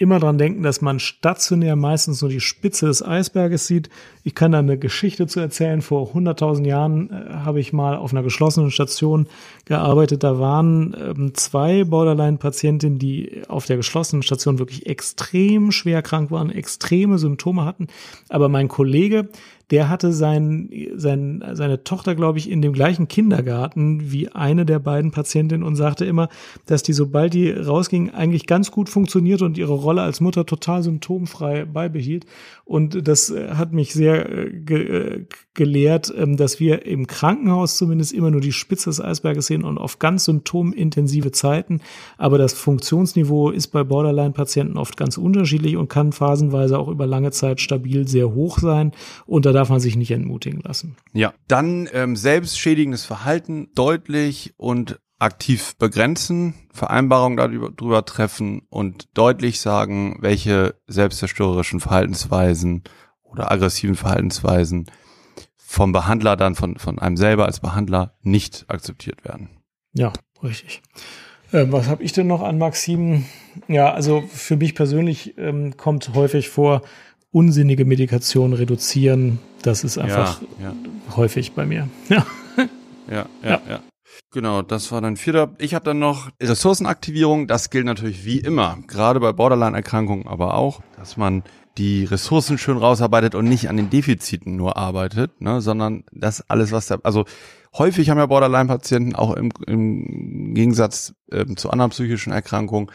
Immer 0.00 0.18
dran 0.18 0.38
denken, 0.38 0.62
dass 0.62 0.80
man 0.80 0.98
stationär 0.98 1.76
meistens 1.76 2.22
nur 2.22 2.30
die 2.30 2.40
Spitze 2.40 2.86
des 2.86 3.06
Eisberges 3.06 3.66
sieht. 3.66 3.90
Ich 4.24 4.34
kann 4.34 4.52
da 4.52 4.58
eine 4.58 4.78
Geschichte 4.78 5.26
zu 5.26 5.40
erzählen. 5.40 5.82
Vor 5.82 6.14
100.000 6.14 6.66
Jahren 6.66 7.10
äh, 7.10 7.34
habe 7.34 7.60
ich 7.60 7.74
mal 7.74 7.96
auf 7.96 8.10
einer 8.10 8.22
geschlossenen 8.22 8.70
Station 8.70 9.26
gearbeitet. 9.66 10.24
Da 10.24 10.38
waren 10.38 10.96
ähm, 10.98 11.34
zwei 11.34 11.84
Borderline-Patientinnen, 11.84 12.98
die 12.98 13.42
auf 13.48 13.66
der 13.66 13.76
geschlossenen 13.76 14.22
Station 14.22 14.58
wirklich 14.58 14.86
extrem 14.86 15.70
schwer 15.70 16.00
krank 16.00 16.30
waren, 16.30 16.48
extreme 16.48 17.18
Symptome 17.18 17.66
hatten. 17.66 17.88
Aber 18.30 18.48
mein 18.48 18.68
Kollege, 18.68 19.28
der 19.70 19.88
hatte 19.88 20.12
sein, 20.12 20.68
sein, 20.96 21.44
seine 21.52 21.84
Tochter, 21.84 22.14
glaube 22.14 22.38
ich, 22.38 22.50
in 22.50 22.60
dem 22.60 22.72
gleichen 22.72 23.06
Kindergarten 23.06 24.10
wie 24.10 24.28
eine 24.28 24.66
der 24.66 24.80
beiden 24.80 25.12
Patientinnen 25.12 25.66
und 25.66 25.76
sagte 25.76 26.04
immer, 26.04 26.28
dass 26.66 26.82
die, 26.82 26.92
sobald 26.92 27.34
die 27.34 27.50
rausging, 27.50 28.10
eigentlich 28.10 28.46
ganz 28.46 28.72
gut 28.72 28.88
funktioniert 28.88 29.42
und 29.42 29.58
ihre 29.58 29.74
Rolle 29.74 30.02
als 30.02 30.20
Mutter 30.20 30.44
total 30.44 30.82
symptomfrei 30.82 31.64
beibehielt. 31.66 32.26
Und 32.64 33.06
das 33.06 33.30
äh, 33.30 33.50
hat 33.50 33.72
mich 33.72 33.92
sehr 33.92 34.28
äh, 34.28 34.50
ge 34.50 34.80
äh, 34.80 35.26
gelehrt, 35.54 36.12
ähm, 36.16 36.36
dass 36.36 36.58
wir 36.58 36.86
im 36.86 37.06
Krankenhaus 37.06 37.76
zumindest 37.76 38.12
immer 38.12 38.30
nur 38.30 38.40
die 38.40 38.52
Spitze 38.52 38.90
des 38.90 39.00
Eisberges 39.00 39.46
sehen 39.46 39.64
und 39.64 39.78
auf 39.78 39.98
ganz 39.98 40.24
symptomintensive 40.24 41.32
Zeiten. 41.32 41.80
Aber 42.16 42.38
das 42.38 42.54
Funktionsniveau 42.54 43.50
ist 43.50 43.68
bei 43.68 43.84
Borderline-Patienten 43.84 44.78
oft 44.78 44.96
ganz 44.96 45.18
unterschiedlich 45.18 45.76
und 45.76 45.88
kann 45.88 46.12
phasenweise 46.12 46.78
auch 46.78 46.88
über 46.88 47.06
lange 47.06 47.30
Zeit 47.30 47.60
stabil 47.60 48.08
sehr 48.08 48.34
hoch 48.34 48.58
sein. 48.58 48.92
Und 49.26 49.46
da 49.46 49.52
darf 49.60 49.68
man 49.68 49.80
sich 49.80 49.94
nicht 49.94 50.10
entmutigen 50.10 50.62
lassen. 50.62 50.96
Ja, 51.12 51.34
dann 51.46 51.86
ähm, 51.92 52.16
selbstschädigendes 52.16 53.04
Verhalten 53.04 53.68
deutlich 53.74 54.54
und 54.56 54.98
aktiv 55.18 55.76
begrenzen, 55.76 56.54
Vereinbarungen 56.72 57.36
darüber 57.36 58.06
treffen 58.06 58.62
und 58.70 59.08
deutlich 59.12 59.60
sagen, 59.60 60.16
welche 60.20 60.76
selbstzerstörerischen 60.86 61.80
Verhaltensweisen 61.80 62.84
oder 63.22 63.52
aggressiven 63.52 63.96
Verhaltensweisen 63.96 64.86
vom 65.58 65.92
Behandler 65.92 66.36
dann 66.36 66.54
von, 66.54 66.78
von 66.78 66.98
einem 66.98 67.18
selber 67.18 67.44
als 67.44 67.60
Behandler 67.60 68.14
nicht 68.22 68.64
akzeptiert 68.68 69.26
werden. 69.26 69.50
Ja, 69.92 70.14
richtig. 70.42 70.80
Ähm, 71.52 71.70
was 71.70 71.86
habe 71.86 72.02
ich 72.02 72.12
denn 72.12 72.28
noch 72.28 72.40
an 72.40 72.56
Maximen? 72.56 73.26
Ja, 73.68 73.92
also 73.92 74.22
für 74.22 74.56
mich 74.56 74.74
persönlich 74.74 75.36
ähm, 75.36 75.76
kommt 75.76 76.14
häufig 76.14 76.48
vor, 76.48 76.80
unsinnige 77.32 77.84
Medikation 77.84 78.52
reduzieren. 78.52 79.38
Das 79.62 79.84
ist 79.84 79.98
einfach 79.98 80.40
ja, 80.62 80.74
häufig 81.16 81.52
bei 81.52 81.66
mir. 81.66 81.88
Ja. 82.08 82.26
ja, 83.08 83.26
ja, 83.42 83.50
Ja. 83.50 83.60
ja. 83.68 83.80
Genau, 84.32 84.62
das 84.62 84.92
war 84.92 85.00
dann 85.00 85.16
vierter. 85.16 85.50
Ich 85.58 85.74
habe 85.74 85.84
dann 85.84 85.98
noch 85.98 86.30
Ressourcenaktivierung. 86.40 87.48
Das 87.48 87.70
gilt 87.70 87.84
natürlich 87.84 88.24
wie 88.24 88.38
immer, 88.38 88.78
gerade 88.86 89.18
bei 89.18 89.32
Borderline-Erkrankungen, 89.32 90.28
aber 90.28 90.54
auch, 90.54 90.80
dass 90.96 91.16
man 91.16 91.42
die 91.78 92.04
Ressourcen 92.04 92.58
schön 92.58 92.76
rausarbeitet 92.76 93.34
und 93.34 93.46
nicht 93.46 93.68
an 93.68 93.76
den 93.76 93.90
Defiziten 93.90 94.56
nur 94.56 94.76
arbeitet, 94.76 95.40
ne, 95.40 95.60
sondern 95.60 96.04
das 96.12 96.48
alles, 96.48 96.72
was 96.72 96.86
da, 96.86 96.98
also 97.02 97.24
häufig 97.76 98.10
haben 98.10 98.18
ja 98.18 98.26
Borderline-Patienten 98.26 99.14
auch 99.14 99.34
im, 99.34 99.50
im 99.66 100.54
Gegensatz 100.54 101.14
ähm, 101.32 101.56
zu 101.56 101.70
anderen 101.70 101.90
psychischen 101.90 102.32
Erkrankungen 102.32 102.90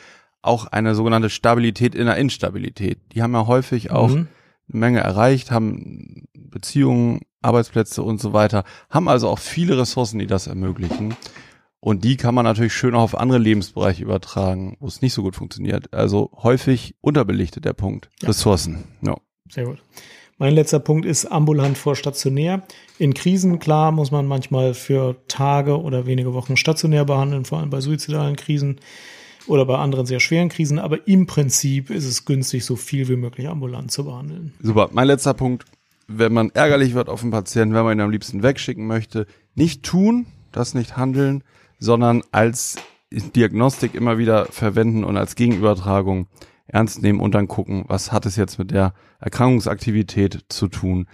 auch 0.45 0.67
eine 0.67 0.95
sogenannte 0.95 1.29
Stabilität 1.29 1.95
in 1.95 2.05
der 2.05 2.17
Instabilität. 2.17 2.99
Die 3.13 3.21
haben 3.21 3.33
ja 3.33 3.47
häufig 3.47 3.91
auch 3.91 4.09
Mhm. 4.09 4.27
eine 4.71 4.79
Menge 4.79 4.99
erreicht, 4.99 5.51
haben 5.51 6.25
Beziehungen, 6.33 7.21
Arbeitsplätze 7.41 8.01
und 8.01 8.19
so 8.19 8.33
weiter, 8.33 8.63
haben 8.89 9.07
also 9.07 9.29
auch 9.29 9.39
viele 9.39 9.77
Ressourcen, 9.77 10.19
die 10.19 10.27
das 10.27 10.47
ermöglichen. 10.47 11.15
Und 11.79 12.03
die 12.03 12.17
kann 12.17 12.33
man 12.33 12.45
natürlich 12.45 12.73
schön 12.73 12.95
auch 12.95 13.03
auf 13.03 13.17
andere 13.17 13.37
Lebensbereiche 13.37 14.01
übertragen, 14.01 14.75
wo 14.79 14.87
es 14.87 15.01
nicht 15.03 15.13
so 15.13 15.21
gut 15.21 15.35
funktioniert. 15.35 15.93
Also 15.93 16.31
häufig 16.41 16.95
unterbelichtet 17.01 17.65
der 17.65 17.73
Punkt. 17.73 18.09
Ja. 18.21 18.29
Ressourcen. 18.29 18.85
Ja. 19.01 19.17
Sehr 19.51 19.65
gut. 19.65 19.83
Mein 20.37 20.55
letzter 20.55 20.79
Punkt 20.79 21.05
ist 21.05 21.27
ambulant 21.27 21.77
vor 21.77 21.95
stationär. 21.95 22.63
In 22.97 23.13
Krisen, 23.13 23.59
klar, 23.59 23.91
muss 23.91 24.09
man 24.11 24.25
manchmal 24.25 24.73
für 24.73 25.15
Tage 25.27 25.79
oder 25.79 26.07
wenige 26.07 26.33
Wochen 26.33 26.57
stationär 26.57 27.05
behandeln, 27.05 27.45
vor 27.45 27.59
allem 27.59 27.69
bei 27.69 27.79
suizidalen 27.81 28.35
Krisen 28.35 28.79
oder 29.47 29.65
bei 29.65 29.77
anderen 29.77 30.05
sehr 30.05 30.19
schweren 30.19 30.49
Krisen. 30.49 30.79
Aber 30.79 31.07
im 31.07 31.27
Prinzip 31.27 31.89
ist 31.89 32.05
es 32.05 32.25
günstig, 32.25 32.65
so 32.65 32.75
viel 32.75 33.07
wie 33.07 33.15
möglich 33.15 33.47
ambulant 33.47 33.91
zu 33.91 34.05
behandeln. 34.05 34.53
Super. 34.61 34.89
Mein 34.91 35.07
letzter 35.07 35.33
Punkt. 35.33 35.65
Wenn 36.07 36.33
man 36.33 36.51
ärgerlich 36.51 36.93
wird 36.93 37.09
auf 37.09 37.21
den 37.21 37.31
Patienten, 37.31 37.73
wenn 37.73 37.83
man 37.83 37.97
ihn 37.97 38.01
am 38.01 38.11
liebsten 38.11 38.43
wegschicken 38.43 38.85
möchte, 38.85 39.25
nicht 39.55 39.83
tun, 39.83 40.27
das 40.51 40.75
nicht 40.75 40.97
handeln, 40.97 41.43
sondern 41.79 42.21
als 42.31 42.75
Diagnostik 43.11 43.95
immer 43.95 44.17
wieder 44.17 44.45
verwenden 44.45 45.03
und 45.03 45.17
als 45.17 45.35
Gegenübertragung 45.35 46.27
ernst 46.67 47.01
nehmen 47.01 47.19
und 47.19 47.33
dann 47.33 47.47
gucken, 47.47 47.85
was 47.87 48.11
hat 48.11 48.25
es 48.25 48.35
jetzt 48.35 48.59
mit 48.59 48.71
der 48.71 48.93
Erkrankungsaktivität 49.19 50.45
zu 50.49 50.67
tun 50.67 51.07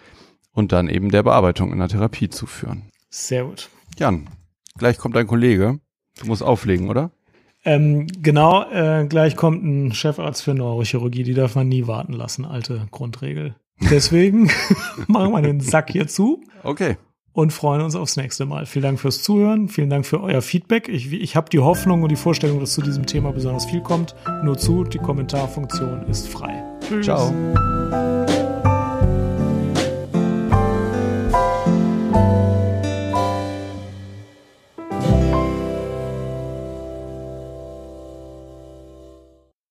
und 0.52 0.72
dann 0.72 0.90
eben 0.90 1.12
der 1.12 1.24
Bearbeitung 1.24 1.72
in 1.72 1.80
der 1.80 1.88
Therapie 1.88 2.30
zu 2.30 2.46
führen. 2.46 2.90
Sehr 3.10 3.46
gut. 3.46 3.70
Jan, 3.98 4.30
gleich 4.78 4.98
kommt 4.98 5.16
dein 5.16 5.28
Kollege. 5.28 5.80
Du 6.20 6.26
musst 6.26 6.44
auflegen, 6.44 6.90
oder? 6.90 7.12
Ähm, 7.64 8.08
genau, 8.22 8.64
äh, 8.72 9.06
gleich 9.08 9.36
kommt 9.36 9.64
ein 9.64 9.94
Chefarzt 9.94 10.42
für 10.44 10.54
Neurochirurgie, 10.54 11.24
die 11.24 11.34
darf 11.36 11.56
man 11.56 11.68
nie 11.70 11.86
warten 11.88 12.14
lassen, 12.14 12.44
alte 12.46 12.88
Grundregel. 12.92 13.56
Deswegen 13.90 14.50
machen 15.08 15.32
wir 15.32 15.42
den 15.42 15.60
Sack 15.60 15.92
hier 15.92 16.08
zu 16.08 16.42
Okay. 16.64 16.98
und 17.34 17.54
freuen 17.54 17.82
uns 17.82 17.96
aufs 17.96 18.18
nächste 18.18 18.46
Mal. 18.46 18.66
Vielen 18.66 18.84
Dank 18.84 19.00
fürs 19.00 19.22
Zuhören, 19.24 19.68
vielen 19.70 19.90
Dank 19.90 20.06
für 20.06 20.22
euer 20.22 20.42
Feedback. 20.42 20.88
Ich, 20.88 21.12
ich 21.14 21.36
habe 21.36 21.50
die 21.50 21.60
Hoffnung 21.60 22.02
und 22.04 22.10
die 22.10 22.16
Vorstellung, 22.16 22.60
dass 22.60 22.74
zu 22.74 22.82
diesem 22.82 23.06
Thema 23.06 23.32
besonders 23.32 23.66
viel 23.66 23.82
kommt. 23.82 24.16
Nur 24.44 24.58
zu, 24.58 24.84
die 24.84 25.00
Kommentarfunktion 25.00 26.04
ist 26.10 26.28
frei. 26.30 26.64
Tschüss. 26.88 27.06
Ciao. 27.06 27.32